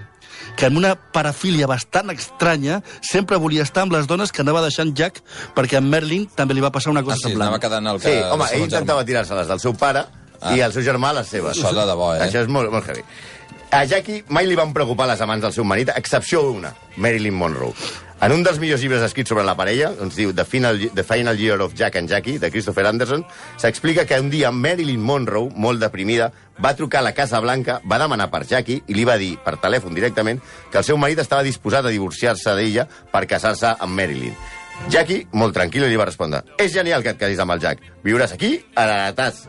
que 0.57 0.67
en 0.67 0.77
una 0.77 0.97
parafília 0.97 1.69
bastant 1.71 2.11
estranya 2.11 2.81
sempre 3.01 3.37
volia 3.39 3.63
estar 3.63 3.85
amb 3.87 3.93
les 3.95 4.09
dones 4.11 4.33
que 4.33 4.43
anava 4.43 4.61
deixant 4.65 4.91
Jack 4.99 5.21
perquè 5.55 5.79
a 5.79 5.81
Merlin 5.85 6.27
també 6.35 6.55
li 6.55 6.61
va 6.65 6.73
passar 6.75 6.91
una 6.91 7.01
Ah, 7.01 7.05
cosa 7.07 7.17
sí, 7.17 7.29
semblant. 7.29 7.47
anava 7.53 7.61
quedant 7.63 7.87
el 7.87 8.01
que... 8.01 8.09
Sí, 8.11 8.25
home, 8.29 8.45
el 8.51 8.57
ell 8.59 8.65
intentava 8.67 9.01
germà. 9.05 9.07
tirar-se-les 9.07 9.47
del 9.49 9.61
seu 9.61 9.75
pare 9.75 10.05
Ah. 10.43 10.57
i 10.57 10.61
el 10.61 10.73
seu 10.75 10.83
germà 10.83 11.13
les 11.15 11.29
seves. 11.29 11.57
Això 11.57 11.71
de 11.73 11.85
debò, 11.87 12.17
eh? 12.17 12.25
Això 12.27 12.41
és 12.43 12.49
molt, 12.51 12.69
molt 12.73 12.85
heavy. 12.89 13.05
A 13.73 13.87
Jackie 13.89 14.21
mai 14.29 14.45
li 14.45 14.53
van 14.53 14.75
preocupar 14.77 15.07
les 15.09 15.21
amants 15.25 15.41
del 15.47 15.53
seu 15.57 15.65
marit, 15.65 15.89
a 15.89 15.95
excepció 15.97 16.43
una, 16.53 16.75
Marilyn 17.01 17.33
Monroe. 17.33 17.73
En 18.21 18.35
un 18.35 18.43
dels 18.45 18.59
millors 18.61 18.83
llibres 18.85 19.01
escrits 19.07 19.33
sobre 19.33 19.47
la 19.49 19.55
parella, 19.57 19.89
on 19.97 20.11
es 20.13 20.19
diu 20.19 20.35
The 20.37 20.45
Final, 20.45 20.77
The 20.93 21.05
Final 21.09 21.41
Year 21.41 21.57
of 21.65 21.73
Jack 21.73 21.97
and 21.97 22.13
Jackie, 22.13 22.37
de 22.39 22.51
Christopher 22.53 22.85
Anderson, 22.91 23.25
s'explica 23.57 24.05
que 24.05 24.19
un 24.21 24.29
dia 24.29 24.51
Marilyn 24.53 25.01
Monroe, 25.01 25.49
molt 25.57 25.81
deprimida, 25.81 26.29
va 26.61 26.75
trucar 26.77 27.01
a 27.01 27.07
la 27.09 27.15
Casa 27.17 27.41
Blanca, 27.41 27.79
va 27.89 27.99
demanar 28.03 28.29
per 28.31 28.45
Jackie 28.45 28.83
i 28.87 28.97
li 28.99 29.07
va 29.09 29.17
dir, 29.17 29.39
per 29.41 29.57
telèfon 29.57 29.97
directament, 29.97 30.43
que 30.71 30.83
el 30.83 30.85
seu 30.85 31.01
marit 31.01 31.25
estava 31.25 31.43
disposat 31.43 31.89
a 31.89 31.95
divorciar-se 31.97 32.53
d'ella 32.59 32.85
per 32.85 33.25
casar-se 33.25 33.73
amb 33.73 33.97
Marilyn. 33.97 34.37
Jackie, 34.93 35.25
molt 35.33 35.57
tranquil, 35.57 35.89
li 35.89 35.97
va 35.97 36.09
respondre 36.09 36.43
És 36.61 36.73
genial 36.75 37.05
que 37.05 37.17
et 37.17 37.21
casis 37.21 37.41
amb 37.41 37.57
el 37.57 37.65
Jack. 37.65 37.81
Viuràs 38.05 38.37
aquí, 38.37 38.59
heretaràs, 38.77 39.47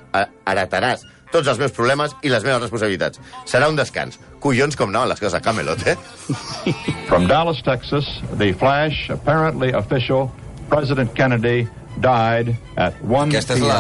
heretaràs 0.48 1.04
tots 1.34 1.50
els 1.50 1.60
meus 1.60 1.74
problemes 1.76 2.14
i 2.22 2.32
les 2.32 2.46
meves 2.46 2.62
responsabilitats. 2.62 3.22
Serà 3.50 3.70
un 3.72 3.80
descans. 3.80 4.20
Collons 4.44 4.78
com 4.80 4.94
anaven 4.94 5.12
les 5.12 5.22
coses 5.24 5.38
a 5.38 5.42
Camelot, 5.44 5.86
eh? 5.90 5.98
From 7.10 7.28
Dallas, 7.28 7.62
Texas, 7.66 8.08
the 8.38 8.54
flash, 8.54 9.10
apparently 9.10 9.74
official, 9.74 10.30
President 10.70 11.14
Kennedy 11.18 11.68
died 12.02 12.50
at 12.76 12.96
1 13.04 13.30
Aquesta 13.30 13.54
és 13.56 13.62
la, 13.62 13.78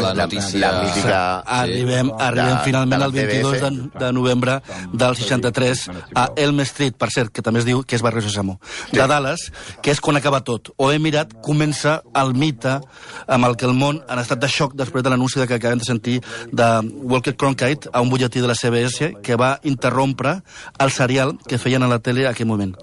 la 0.00 0.12
notícia... 0.14 0.60
La 0.60 0.82
mítica... 0.84 1.18
Arribem, 1.58 2.10
arribem 2.18 2.52
de- 2.54 2.64
finalment 2.64 3.02
al 3.02 3.12
22 3.12 3.60
de, 3.60 3.70
de 4.00 4.12
novembre 4.12 4.60
del 4.92 5.16
63 5.18 5.82
a 6.14 6.28
Elm 6.36 6.60
Street, 6.68 6.94
per 6.98 7.10
cert, 7.14 7.32
que 7.34 7.42
també 7.42 7.60
es 7.62 7.66
diu 7.68 7.82
que 7.82 7.96
és 7.98 8.02
Barrio 8.06 8.22
Sésamo, 8.22 8.58
de 8.92 9.06
Dallas, 9.10 9.48
que 9.82 9.90
és 9.92 10.00
quan 10.00 10.16
acaba 10.20 10.40
tot. 10.46 10.70
O 10.76 10.92
Emirat 10.94 11.34
comença 11.44 12.00
el 12.14 12.34
mite 12.38 12.78
amb 13.26 13.48
el 13.50 13.56
que 13.58 13.66
el 13.68 13.74
món, 13.74 14.00
en 14.08 14.22
estat 14.22 14.38
de 14.42 14.48
xoc 14.48 14.74
després 14.78 15.02
de 15.04 15.10
l'anunci 15.12 15.40
de 15.42 15.48
que 15.50 15.58
acabem 15.58 15.82
de 15.82 15.88
sentir 15.90 16.20
de 16.52 16.70
Walker 17.02 17.34
Cronkite 17.36 17.90
a 17.92 18.00
un 18.00 18.10
butlletí 18.12 18.40
de 18.40 18.48
la 18.50 18.54
CBS 18.58 19.12
que 19.22 19.36
va 19.36 19.58
interrompre 19.64 20.38
el 20.78 20.90
serial 20.94 21.36
que 21.48 21.58
feien 21.58 21.82
a 21.82 21.88
la 21.90 21.98
tele 21.98 22.26
a 22.28 22.30
aquell 22.34 22.46
moment. 22.48 22.76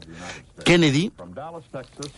Kennedy 0.67 1.09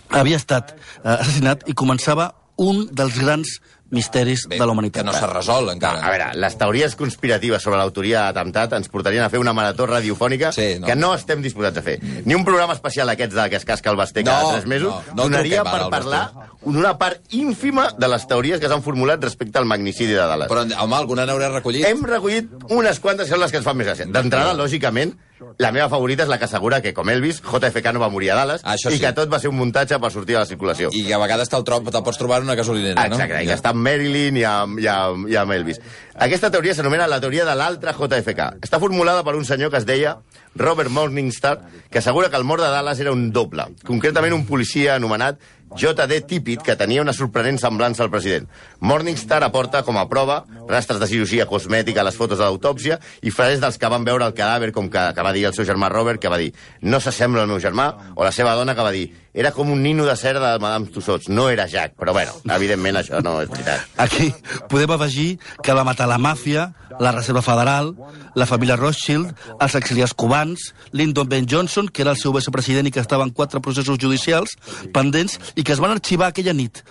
havia 0.10 0.38
estat 0.40 0.74
eh, 0.76 1.18
assassinat 1.20 1.68
i 1.70 1.74
començava 1.78 2.32
un 2.62 2.86
dels 2.94 3.16
grans 3.18 3.58
misteris 3.94 4.48
Bé, 4.50 4.58
de 4.58 4.66
la 4.66 4.74
humanitat. 4.74 5.04
Que 5.04 5.06
no 5.06 5.14
s'ha 5.14 5.28
resolt, 5.30 5.70
encara. 5.70 6.00
A 6.02 6.10
veure, 6.10 6.28
les 6.42 6.56
teories 6.58 6.96
conspiratives 6.98 7.62
sobre 7.62 7.78
l'autoria 7.78 8.24
de 8.24 8.32
l'atemptat 8.32 8.74
ens 8.78 8.90
portarien 8.90 9.22
a 9.26 9.30
fer 9.30 9.38
una 9.42 9.54
marató 9.54 9.86
radiofònica 9.90 10.50
Sí, 10.54 10.80
no. 10.82 10.88
que 10.90 10.96
no 10.98 11.12
estem 11.14 11.44
disposats 11.46 11.78
a 11.78 11.84
fer. 11.86 12.00
Ni 12.26 12.34
un 12.34 12.46
programa 12.46 12.74
especial 12.74 13.10
d'aquests 13.10 13.38
de 13.38 13.46
que 13.52 13.60
es 13.62 13.66
casca 13.70 13.92
el 13.94 13.98
Basté 14.00 14.24
cada 14.26 14.48
No, 14.48 14.56
tres 14.56 14.66
mesos 14.70 14.90
no, 14.90 15.02
no 15.14 15.28
donaria 15.28 15.62
truquem 15.62 15.82
per 15.82 15.90
parlar 15.94 16.24
d'una 16.64 16.96
part 16.98 17.22
ínfima 17.38 17.90
de 17.98 18.10
les 18.10 18.26
teories 18.30 18.62
que 18.62 18.70
s'han 18.72 18.82
formulat 18.86 19.22
respecte 19.22 19.62
al 19.62 19.70
magnicidi 19.70 20.14
de 20.14 20.26
Dallas. 20.26 20.50
Però, 20.50 20.66
home, 20.82 20.96
alguna 20.98 21.28
n'hauré 21.30 21.52
recollit? 21.54 21.86
Hem 21.86 22.02
recollit 22.10 22.50
unes 22.74 23.00
quantes 23.04 23.28
que 23.28 23.36
són 23.36 23.46
les 23.46 23.52
que 23.54 23.62
ens 23.62 23.68
fan 23.68 23.78
més 23.78 23.90
gràcia. 23.92 24.10
D'entrada, 24.10 24.56
lògicament, 24.58 25.14
la 25.58 25.72
meva 25.72 25.90
favorita 25.90 26.24
és 26.24 26.30
la 26.32 26.38
que 26.40 26.46
assegura 26.46 26.82
que, 26.82 26.94
com 26.94 27.10
Elvis, 27.10 27.42
JFK 27.44 27.94
no 27.94 28.02
va 28.02 28.10
morir 28.14 28.32
a 28.32 28.36
Dallas 28.40 28.62
Ah, 28.64 28.76
això 28.78 28.92
i 28.92 28.98
sí. 28.98 29.02
que 29.04 29.12
tot 29.14 29.32
va 29.32 29.40
ser 29.40 29.50
un 29.52 29.58
muntatge 29.58 30.00
per 30.00 30.12
sortir 30.12 30.38
a 30.38 30.44
la 30.44 30.50
circulació. 30.50 30.90
I 30.94 31.06
que 31.08 31.14
a 31.14 31.20
vegades 31.22 31.50
te'l 31.52 31.64
trob, 31.68 31.90
te'l 31.92 32.04
pots 32.04 32.18
trobar 32.22 32.42
en 32.42 32.50
una 32.50 32.56
gasolinera, 32.60 33.08
no? 33.08 33.16
Exacte, 33.16 33.44
i 33.44 33.48
que 33.50 33.58
està 33.58 33.74
amb 33.76 33.84
Marilyn 33.86 34.38
i 34.38 34.46
amb, 34.48 34.80
i, 34.80 34.88
amb, 34.88 35.28
i 35.30 35.36
amb 35.40 35.52
Elvis. 35.56 35.82
Aquesta 36.16 36.52
teoria 36.54 36.76
s'anomena 36.76 37.08
la 37.08 37.20
teoria 37.22 37.46
de 37.46 37.56
l'altre 37.58 37.94
JFK. 37.98 38.50
Està 38.64 38.80
formulada 38.80 39.24
per 39.24 39.36
un 39.36 39.46
senyor 39.46 39.72
que 39.72 39.82
es 39.82 39.86
deia 39.90 40.18
Robert 40.56 40.90
Morningstar, 40.94 41.58
que 41.90 42.00
assegura 42.00 42.30
que 42.30 42.38
el 42.38 42.44
mort 42.44 42.62
de 42.62 42.70
Dallas 42.70 43.00
era 43.00 43.12
un 43.12 43.32
doble, 43.34 43.66
concretament 43.86 44.34
un 44.34 44.46
policia 44.46 44.96
anomenat 44.96 45.40
J.D. 45.76 46.22
Tippit, 46.30 46.62
que 46.64 46.76
tenia 46.78 47.02
una 47.02 47.16
sorprenent 47.16 47.58
semblança 47.62 48.04
al 48.06 48.12
president. 48.14 48.46
Morningstar 48.80 49.42
aporta 49.44 49.84
com 49.84 49.98
a 49.98 50.06
prova 50.10 50.44
rastres 50.70 51.02
de 51.02 51.10
cirurgia 51.10 51.48
cosmètica 51.50 52.02
a 52.02 52.08
les 52.08 52.18
fotos 52.18 52.40
de 52.40 52.46
l'autòpsia 52.46 53.00
i 53.22 53.34
frases 53.34 53.62
dels 53.64 53.80
que 53.82 53.90
van 53.90 54.06
veure 54.06 54.28
el 54.28 54.38
cadàver, 54.38 54.72
com 54.76 54.90
que, 54.90 55.10
que 55.16 55.26
va 55.26 55.34
dir 55.34 55.48
el 55.50 55.58
seu 55.58 55.66
germà 55.68 55.90
Robert, 55.92 56.22
que 56.22 56.32
va 56.32 56.42
dir 56.42 56.54
no 56.82 57.02
s'assembla 57.02 57.44
al 57.44 57.52
meu 57.52 57.62
germà, 57.64 57.90
o 58.16 58.24
la 58.24 58.32
seva 58.32 58.56
dona 58.60 58.78
que 58.78 58.86
va 58.86 58.94
dir 58.94 59.08
era 59.34 59.52
com 59.52 59.72
un 59.74 59.82
nino 59.82 60.06
de 60.06 60.16
cera 60.16 60.40
de 60.54 60.60
Madame 60.62 60.88
Tussauds, 60.94 61.28
no 61.30 61.50
era 61.50 61.66
Jack, 61.68 61.96
però 61.98 62.14
bueno, 62.14 62.34
evidentment 62.54 63.00
això 63.00 63.22
no 63.26 63.40
és 63.42 63.50
veritat. 63.50 63.88
Aquí 63.98 64.28
podem 64.70 64.92
afegir 64.94 65.40
que 65.64 65.74
va 65.74 65.84
matar 65.88 66.06
la 66.08 66.20
màfia, 66.22 66.68
la 67.02 67.12
Reserva 67.16 67.42
Federal, 67.42 67.96
la 68.38 68.46
família 68.46 68.76
Rothschild, 68.78 69.32
els 69.60 69.76
exiliats 69.80 70.14
cubans, 70.14 70.68
Lyndon 70.92 71.28
Ben 71.30 71.48
Johnson, 71.50 71.90
que 71.90 72.04
era 72.06 72.14
el 72.14 72.22
seu 72.22 72.34
vicepresident 72.36 72.86
i 72.86 72.94
que 72.94 73.02
estava 73.02 73.26
en 73.26 73.34
quatre 73.34 73.60
processos 73.60 73.98
judicials 73.98 74.54
pendents 74.94 75.40
i 75.56 75.64
que 75.66 75.74
es 75.74 75.82
van 75.82 75.96
arxivar 75.98 76.30
aquella 76.30 76.54
nit. 76.54 76.84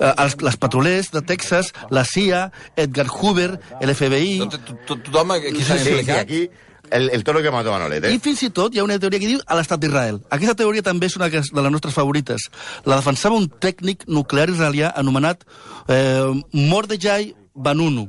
Eh, 0.00 0.14
els, 0.16 0.38
les 0.40 0.56
petrolers 0.56 1.12
de 1.12 1.20
Texas, 1.28 1.74
la 1.90 2.06
CIA, 2.08 2.46
Edgar 2.76 3.08
Hoover, 3.12 3.58
l'FBI... 3.84 4.38
Tot, 4.48 4.56
tot, 4.64 4.84
tot, 4.88 5.04
tothom 5.10 5.36
aquí 5.36 5.60
s'ha 5.60 5.76
Sí, 5.76 5.84
sí, 5.84 5.96
explicat. 5.98 6.24
aquí 6.24 6.46
el, 6.92 7.10
el 7.10 7.24
toro 7.24 7.42
que 7.42 7.50
mató 7.50 7.72
Manolet, 7.72 8.04
eh? 8.04 8.14
I 8.14 8.20
fins 8.22 8.42
i 8.46 8.50
tot 8.54 8.74
hi 8.74 8.82
ha 8.82 8.86
una 8.86 8.98
teoria 9.00 9.20
que 9.22 9.30
diu 9.30 9.42
a 9.46 9.58
l'estat 9.58 9.80
d'Israel. 9.82 10.20
Aquesta 10.30 10.54
teoria 10.58 10.84
també 10.86 11.08
és 11.10 11.16
una 11.18 11.30
que 11.32 11.42
de 11.42 11.64
les 11.64 11.72
nostres 11.72 11.94
favorites. 11.96 12.48
La 12.84 13.00
defensava 13.00 13.38
un 13.38 13.48
tècnic 13.48 14.06
nuclear 14.08 14.50
israelià 14.52 14.92
anomenat 15.00 15.46
eh, 15.88 16.28
Mordejai 16.52 17.32
Banunu, 17.54 18.08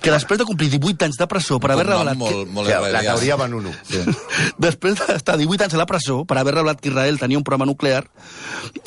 que 0.00 0.12
després 0.12 0.38
de 0.38 0.44
complir 0.48 0.68
18 0.76 1.08
anys 1.08 1.18
de 1.20 1.28
presó 1.30 1.58
per 1.62 1.72
haver 1.72 1.86
revelat... 1.88 2.18
molt, 2.20 2.44
molt 2.52 2.68
Sí, 2.68 2.76
la 2.92 3.02
teoria 3.08 3.38
Banunu. 3.40 3.72
Sí. 3.88 4.02
Després 4.66 5.00
d'estar 5.00 5.38
18 5.40 5.66
anys 5.66 5.76
a 5.78 5.80
la 5.80 5.88
presó 5.88 6.20
per 6.28 6.38
haver 6.40 6.54
revelat 6.58 6.80
que 6.82 6.92
Israel 6.92 7.18
tenia 7.20 7.40
un 7.40 7.44
programa 7.46 7.68
nuclear, 7.68 8.04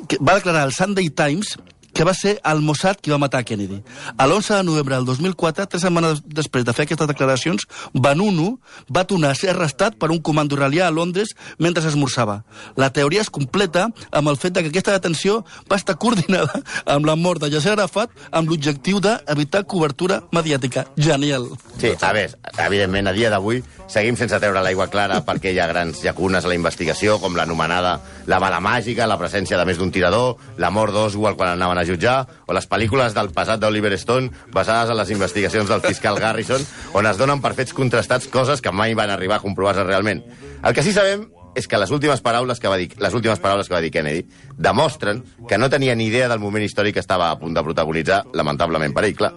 que 0.08 0.22
va 0.22 0.38
declarar 0.38 0.68
al 0.68 0.76
Sunday 0.76 1.10
Times 1.10 1.58
que 2.00 2.06
va 2.08 2.14
ser 2.16 2.38
el 2.48 2.62
Mossad 2.64 3.02
qui 3.04 3.12
va 3.12 3.18
matar 3.20 3.42
Kennedy. 3.44 3.82
A 4.16 4.24
l'11 4.24 4.54
de 4.56 4.64
novembre 4.64 4.96
del 4.96 5.04
2004, 5.04 5.66
tres 5.68 5.82
setmanes 5.84 6.22
després 6.24 6.64
de 6.64 6.72
fer 6.72 6.86
aquestes 6.86 7.10
declaracions, 7.10 7.66
Banunu 7.92 8.54
va 8.88 9.04
tornar 9.04 9.34
a 9.34 9.36
ser 9.36 9.50
arrestat 9.52 9.98
per 10.00 10.08
un 10.16 10.22
comando 10.24 10.56
israelià 10.56 10.86
a 10.88 10.94
Londres 10.96 11.34
mentre 11.58 11.84
esmorzava. 11.84 12.38
La 12.80 12.88
teoria 12.96 13.20
es 13.20 13.30
completa 13.30 13.90
amb 14.16 14.32
el 14.32 14.40
fet 14.40 14.56
de 14.56 14.64
que 14.64 14.72
aquesta 14.72 14.96
detenció 14.96 15.42
va 15.68 15.76
estar 15.76 15.98
coordinada 16.00 16.62
amb 16.96 17.04
la 17.10 17.18
mort 17.20 17.44
de 17.44 17.52
Yasser 17.52 17.74
Arafat 17.76 18.16
amb 18.32 18.48
l'objectiu 18.48 19.04
d'evitar 19.04 19.66
cobertura 19.68 20.22
mediàtica. 20.32 20.86
Genial. 20.96 21.50
Sí, 21.82 21.92
a 22.00 22.14
veure, 22.16 22.40
evidentment, 22.56 23.12
a 23.12 23.16
dia 23.18 23.34
d'avui 23.36 23.60
seguim 23.90 24.16
sense 24.16 24.40
treure 24.40 24.64
l'aigua 24.64 24.88
clara 24.88 25.20
perquè 25.26 25.52
hi 25.52 25.60
ha 25.60 25.68
grans 25.68 26.00
llacunes 26.06 26.46
a 26.46 26.48
la 26.48 26.56
investigació, 26.56 27.20
com 27.20 27.36
l'anomenada 27.36 27.98
la 28.30 28.40
bala 28.40 28.64
màgica, 28.64 29.10
la 29.10 29.20
presència 29.20 29.58
de 29.60 29.68
més 29.68 29.80
d'un 29.82 29.92
tirador, 29.92 30.38
la 30.62 30.70
mort 30.72 30.96
d'Oswald 30.96 31.36
quan 31.36 31.58
anaven 31.58 31.82
a 31.82 31.89
jutjar, 31.90 32.20
o 32.48 32.56
les 32.56 32.70
pel·lícules 32.70 33.18
del 33.18 33.34
passat 33.36 33.60
d'Oliver 33.62 33.96
Stone 34.00 34.32
basades 34.54 34.94
en 34.94 35.00
les 35.02 35.12
investigacions 35.16 35.70
del 35.70 35.84
fiscal 35.84 36.20
Garrison, 36.22 36.64
on 36.94 37.10
es 37.10 37.20
donen 37.20 37.42
per 37.42 37.56
fets 37.58 37.76
contrastats 37.76 38.30
coses 38.32 38.62
que 38.62 38.72
mai 38.72 38.96
van 38.98 39.12
arribar 39.14 39.40
a 39.40 39.44
comprovar-se 39.44 39.84
realment. 39.84 40.24
El 40.64 40.76
que 40.76 40.86
sí 40.86 40.94
sabem 40.96 41.28
és 41.56 41.68
que 41.68 41.78
les 41.82 41.92
últimes 41.92 42.22
paraules 42.22 42.60
que 42.60 42.70
va 42.72 42.78
dir, 42.80 42.90
les 43.02 43.14
últimes 43.14 43.40
paraules 43.42 43.68
que 43.68 43.76
va 43.76 43.82
dir 43.84 43.92
Kennedy 43.92 44.26
demostren 44.58 45.24
que 45.48 45.58
no 45.58 45.70
tenia 45.70 45.96
ni 45.96 46.08
idea 46.08 46.30
del 46.30 46.40
moment 46.40 46.64
històric 46.64 46.98
que 46.98 47.04
estava 47.04 47.30
a 47.32 47.40
punt 47.40 47.56
de 47.58 47.64
protagonitzar, 47.66 48.24
lamentablement 48.34 48.94
per 48.96 49.06
ell, 49.08 49.16
clar. 49.18 49.34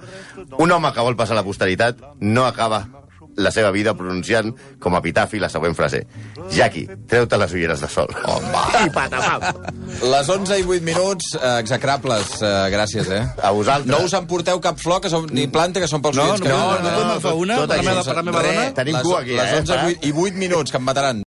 Un 0.58 0.72
home 0.72 0.92
que 0.92 1.04
vol 1.04 1.16
passar 1.16 1.36
a 1.36 1.40
la 1.40 1.46
posteritat 1.46 2.02
no 2.20 2.46
acaba 2.46 2.84
la 3.36 3.50
seva 3.54 3.70
vida 3.72 3.94
pronunciant 3.96 4.50
com 4.82 4.94
a 4.94 5.00
epitafi 5.00 5.38
la 5.40 5.48
següent 5.52 5.74
frase. 5.78 6.02
Jackie, 6.52 6.86
treu-te 7.08 7.38
les 7.40 7.52
ulleres 7.56 7.80
de 7.80 7.88
sol. 7.88 8.10
Va? 8.52 8.64
I 8.84 8.90
patapam! 8.92 9.46
Les 10.02 10.28
11 10.28 10.58
i 10.60 10.66
8 10.66 10.82
minuts, 10.84 11.34
eh, 11.38 11.54
execrables, 11.62 12.34
eh, 12.42 12.52
gràcies, 12.74 13.08
eh? 13.10 13.22
A 13.42 13.50
vosaltres. 13.56 13.90
No 13.92 14.04
us 14.04 14.12
emporteu 14.18 14.60
cap 14.60 14.78
flor 14.78 15.00
que 15.00 15.10
som, 15.12 15.26
ni 15.30 15.46
planta 15.48 15.80
que 15.80 15.88
són 15.88 16.02
pels 16.04 16.16
No, 16.16 16.24
oients 16.28 16.40
no, 16.40 16.46
que 16.46 16.52
no, 16.52 16.58
venen, 16.72 16.82
no 16.82 16.88
eh? 16.88 16.94
podem 16.94 17.10
agafar 17.10 17.34
una 17.34 17.56
tot 17.56 17.68
per 17.68 17.76
la 17.76 17.80
aquí. 17.80 17.88
meva, 17.88 18.04
per 18.04 18.16
la 18.16 18.22
meva 18.28 18.42
Res, 18.42 18.54
dona? 18.56 18.74
Tenim 18.80 18.94
les, 18.98 19.02
cua 19.06 19.20
aquí, 19.20 19.36
les 19.38 19.52
eh, 19.52 19.60
11 19.62 19.72
Fran? 19.72 19.86